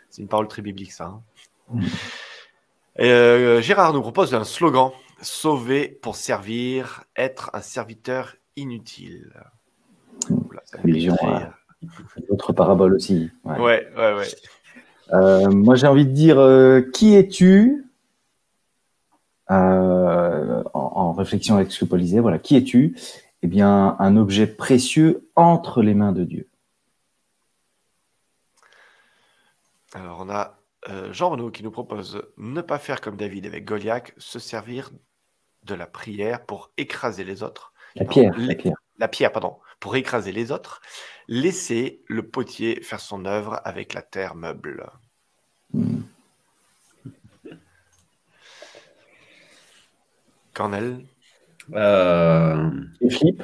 C'est 0.09 0.21
une 0.21 0.27
parole 0.27 0.49
très 0.49 0.61
biblique, 0.61 0.91
ça. 0.91 1.05
Hein. 1.05 1.23
Mm. 1.69 1.85
Euh, 2.99 3.61
Gérard 3.61 3.93
nous 3.93 4.01
propose 4.01 4.35
un 4.35 4.43
slogan 4.43 4.91
sauver 5.21 5.87
pour 5.87 6.17
servir, 6.17 7.05
être 7.15 7.49
un 7.53 7.61
serviteur 7.61 8.35
inutile. 8.57 9.33
Voilà, 11.21 11.53
autre 12.29 12.53
parabole 12.53 12.93
aussi. 12.93 13.29
Ouais, 13.43 13.59
ouais, 13.59 13.87
ouais. 13.97 15.47
moi, 15.49 15.75
j'ai 15.75 15.87
envie 15.87 16.05
de 16.05 16.11
dire 16.11 16.37
qui 16.93 17.15
es-tu? 17.15 17.83
Euh, 19.51 20.63
en, 20.73 21.11
réflexion 21.11 21.55
avec 21.55 21.71
ce 21.71 21.81
que 21.81 21.85
Paul 21.85 21.99
disait, 21.99 22.19
voilà, 22.19 22.39
qui 22.39 22.55
es-tu? 22.55 22.97
Eh 23.41 23.47
bien, 23.47 23.95
un 23.99 24.17
objet 24.17 24.47
précieux 24.47 25.29
entre 25.35 25.81
les 25.81 25.93
mains 25.93 26.13
de 26.13 26.23
Dieu. 26.23 26.49
Alors, 29.93 30.21
on 30.21 30.29
a 30.29 30.57
euh, 30.89 31.11
Jean 31.13 31.29
Renaud 31.29 31.51
qui 31.51 31.61
nous 31.63 31.71
propose 31.71 32.23
ne 32.37 32.61
pas 32.61 32.79
faire 32.79 33.01
comme 33.01 33.17
David 33.17 33.45
avec 33.45 33.65
Goliath, 33.65 34.13
se 34.17 34.39
servir 34.39 34.91
de 35.63 35.75
la 35.75 35.87
prière 35.87 36.45
pour 36.45 36.71
écraser 36.77 37.23
les 37.23 37.43
autres. 37.43 37.73
La 37.95 38.05
pierre, 38.05 38.33
la 38.37 38.55
pierre. 38.55 38.77
La 38.99 39.07
pierre, 39.07 39.31
pardon, 39.31 39.57
pour 39.79 39.95
écraser 39.95 40.31
les 40.31 40.51
autres. 40.51 40.81
Laisser 41.27 42.01
le 42.07 42.27
potier 42.27 42.81
faire 42.81 42.99
son 42.99 43.25
œuvre 43.25 43.61
avec 43.63 43.93
la 43.93 44.01
terre 44.01 44.35
meuble. 44.35 44.89
Hmm. 45.73 46.01
Cornel 50.53 51.03
euh... 51.73 52.69
Flip 53.09 53.43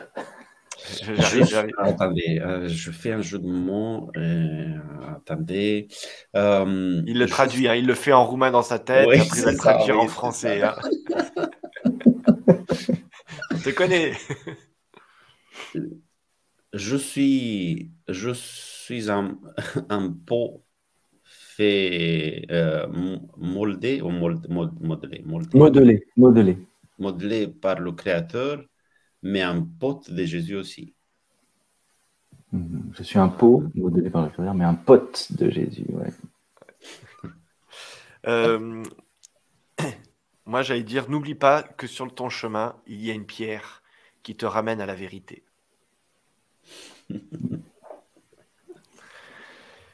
J'arrive, 1.04 1.46
j'arrive. 1.46 1.74
Attendez, 1.78 2.40
euh, 2.40 2.68
je 2.68 2.92
fais 2.92 3.12
un 3.12 3.22
jeu 3.22 3.38
de 3.40 3.48
mots. 3.48 4.10
Euh, 4.18 4.78
attendez. 5.16 5.88
Euh, 6.36 7.02
il 7.06 7.20
le 7.20 7.28
traduit, 7.28 7.68
hein, 7.68 7.76
il 7.76 7.86
le 7.86 7.94
fait 7.94 8.14
en 8.14 8.26
roumain 8.26 8.50
dans 8.52 8.64
sa 8.64 8.80
tête, 8.80 9.08
oui, 9.08 9.20
après 9.20 9.40
il 9.40 9.46
va 9.46 9.52
le 9.52 9.58
traduire 9.58 10.00
en 10.00 10.08
français. 10.08 10.64
Hein. 10.64 10.76
Je 13.52 13.64
te 13.64 13.70
connais. 13.72 14.14
Je 16.74 16.98
suis, 16.98 17.92
je 18.08 18.32
suis 18.32 19.10
un, 19.10 19.40
un 19.90 20.12
pot 20.12 20.64
fait 21.24 22.46
moldé 23.38 24.02
ou 24.02 24.10
moldé, 24.10 24.48
modelé, 24.50 25.24
modelé. 25.26 26.06
modelé 26.16 26.70
modelé 27.00 27.48
par 27.48 27.80
le 27.80 27.92
Créateur, 27.94 28.64
mais 29.24 29.42
un 29.42 29.62
pote 29.62 30.12
de 30.12 30.24
Jésus 30.26 30.56
aussi. 30.56 30.94
Je 32.52 33.04
suis 33.04 33.20
un 33.20 33.30
pot 33.30 33.64
modelé 33.76 34.10
par 34.10 34.24
le 34.24 34.30
Créateur, 34.30 34.54
mais 34.54 34.66
un 34.66 34.76
pote 34.76 35.32
de 35.32 35.50
Jésus. 35.50 35.86
Ouais. 35.90 36.12
Euh, 38.28 38.84
moi, 40.46 40.62
j'allais 40.62 40.84
dire, 40.84 41.10
n'oublie 41.10 41.36
pas 41.36 41.64
que 41.64 41.88
sur 41.88 42.14
ton 42.14 42.28
chemin, 42.28 42.76
il 42.86 43.02
y 43.02 43.10
a 43.10 43.14
une 43.14 43.26
pierre 43.26 43.82
qui 44.24 44.36
te 44.36 44.46
ramène 44.46 44.82
à 44.82 44.86
la 44.86 44.94
vérité. 44.94 45.46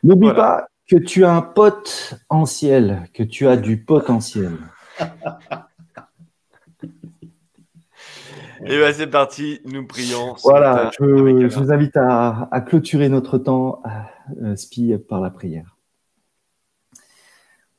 N'oublie 0.03 0.33
pas 0.33 0.67
que 0.87 0.97
tu 0.97 1.25
as 1.25 1.33
un 1.33 1.41
pote 1.41 2.15
en 2.29 2.45
ciel, 2.45 3.09
que 3.13 3.23
tu 3.23 3.47
as 3.47 3.57
du 3.57 3.83
potentiel. 3.83 4.51
Et 8.67 8.77
bien 8.77 8.93
c'est 8.93 9.07
parti, 9.07 9.59
nous 9.65 9.85
prions. 9.85 10.35
Voilà, 10.43 10.91
je, 10.97 11.03
vous 11.03 11.71
invite 11.71 11.97
à, 11.97 12.63
clôturer 12.65 13.09
notre 13.09 13.37
temps, 13.37 13.81
euh, 14.41 14.55
Spi, 14.55 14.95
par 15.09 15.21
la 15.21 15.29
prière. 15.29 15.75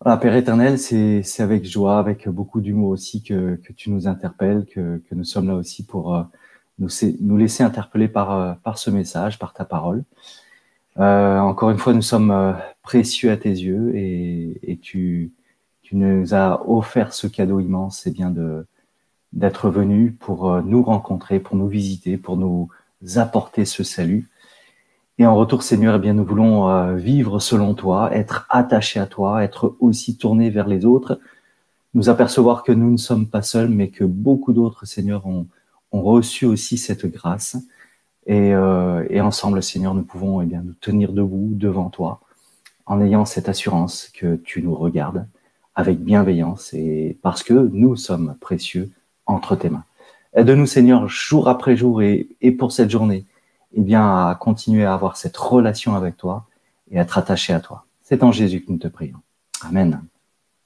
Voilà, 0.01 0.19
Père 0.19 0.37
éternel, 0.37 0.79
c'est 0.79 1.25
avec 1.41 1.65
joie, 1.65 1.99
avec 1.99 2.29
beaucoup 2.29 2.61
d'humour 2.61 2.91
aussi 2.91 3.23
que, 3.23 3.59
tu 3.77 3.91
nous 3.91 4.07
interpelles, 4.07 4.67
que, 4.67 5.01
nous 5.13 5.25
sommes 5.25 5.49
là 5.49 5.55
aussi 5.55 5.87
pour 5.87 6.15
euh, 6.15 6.23
nous, 6.79 7.37
laisser 7.37 7.63
interpeller 7.63 8.09
par, 8.09 8.33
euh, 8.33 8.53
par 8.63 8.79
ce 8.79 8.91
message, 8.91 9.39
par 9.39 9.53
ta 9.53 9.65
parole. 9.65 10.05
encore 10.97 11.71
une 11.71 11.79
fois, 11.79 11.93
nous 11.93 12.03
sommes 12.03 12.57
précieux 12.83 13.31
à 13.31 13.37
tes 13.37 13.51
yeux 13.51 13.93
et, 13.97 14.79
tu, 14.81 15.33
nous 15.93 16.35
as 16.35 16.63
offert 16.69 17.13
ce 17.13 17.27
cadeau 17.27 17.61
immense, 17.61 18.01
c'est 18.01 18.13
bien 18.13 18.33
d'être 19.33 19.71
venu 19.71 20.13
pour 20.13 20.51
euh, 20.51 20.63
nous 20.63 20.83
rencontrer, 20.83 21.41
pour 21.41 21.57
nous 21.57 21.69
visiter, 21.69 22.17
pour 22.17 22.37
nous 22.37 22.69
apporter 23.17 23.65
ce 23.65 23.85
salut. 23.85 24.29
Et 25.19 25.27
en 25.27 25.35
retour, 25.35 25.63
Seigneur, 25.63 25.97
eh 25.97 25.99
bien, 25.99 26.13
nous 26.13 26.25
voulons 26.25 26.69
euh, 26.69 26.95
vivre 26.95 27.39
selon 27.41 27.75
toi, 27.75 28.15
être 28.15 28.47
attachés 28.51 29.01
à 29.01 29.07
toi, 29.07 29.43
être 29.43 29.77
aussi 29.81 30.17
tournés 30.17 30.51
vers 30.51 30.69
les 30.69 30.85
autres, 30.85 31.19
nous 31.95 32.09
apercevoir 32.11 32.63
que 32.63 32.73
nous 32.73 32.91
ne 32.91 32.99
sommes 32.99 33.27
pas 33.27 33.43
seuls, 33.43 33.69
mais 33.69 33.89
que 33.89 34.05
beaucoup 34.05 34.53
d'autres, 34.53 34.87
Seigneur, 34.87 35.27
ont, 35.27 35.47
ont, 35.93 36.03
reçu 36.03 36.45
aussi 36.45 36.79
cette 36.79 37.07
grâce. 37.07 37.57
Et, 38.27 38.55
euh, 38.55 39.07
et 39.09 39.21
ensemble, 39.21 39.63
Seigneur, 39.63 39.95
nous 39.95 40.03
pouvons 40.03 40.41
eh 40.43 40.47
bien, 40.47 40.63
nous 40.63 40.75
tenir 40.75 41.13
debout 41.13 41.51
devant 41.53 41.91
toi, 41.91 42.21
en 42.87 43.01
ayant 43.01 43.25
cette 43.25 43.49
assurance 43.49 44.11
que 44.15 44.37
tu 44.37 44.63
nous 44.63 44.75
regardes, 44.75 45.27
avec 45.75 46.01
bienveillance 46.01 46.73
et 46.73 47.19
parce 47.23 47.43
que 47.43 47.53
nous 47.53 47.97
sommes 47.97 48.37
précieux 48.41 48.91
entre 49.27 49.57
tes 49.57 49.71
mains. 49.71 49.85
Aide-nous, 50.35 50.67
Seigneur, 50.67 51.09
jour 51.09 51.49
après 51.49 51.77
jour 51.77 52.03
et, 52.03 52.29
et 52.41 52.53
pour 52.53 52.73
cette 52.73 52.91
journée, 52.91 53.27
eh 53.75 53.81
bien, 53.81 54.29
à 54.29 54.35
continuer 54.35 54.85
à 54.85 54.95
avoir 54.95 55.17
cette 55.17 55.37
relation 55.37 55.95
avec 55.95 56.17
toi 56.17 56.47
et 56.91 56.99
à 56.99 57.03
être 57.03 57.19
attaché 57.19 57.53
à 57.53 57.61
toi. 57.61 57.85
C'est 58.03 58.23
en 58.23 58.33
Jésus 58.33 58.63
que 58.63 58.73
nous 58.73 58.79
te 58.79 58.89
prions. 58.89 59.19
Amen. 59.63 60.03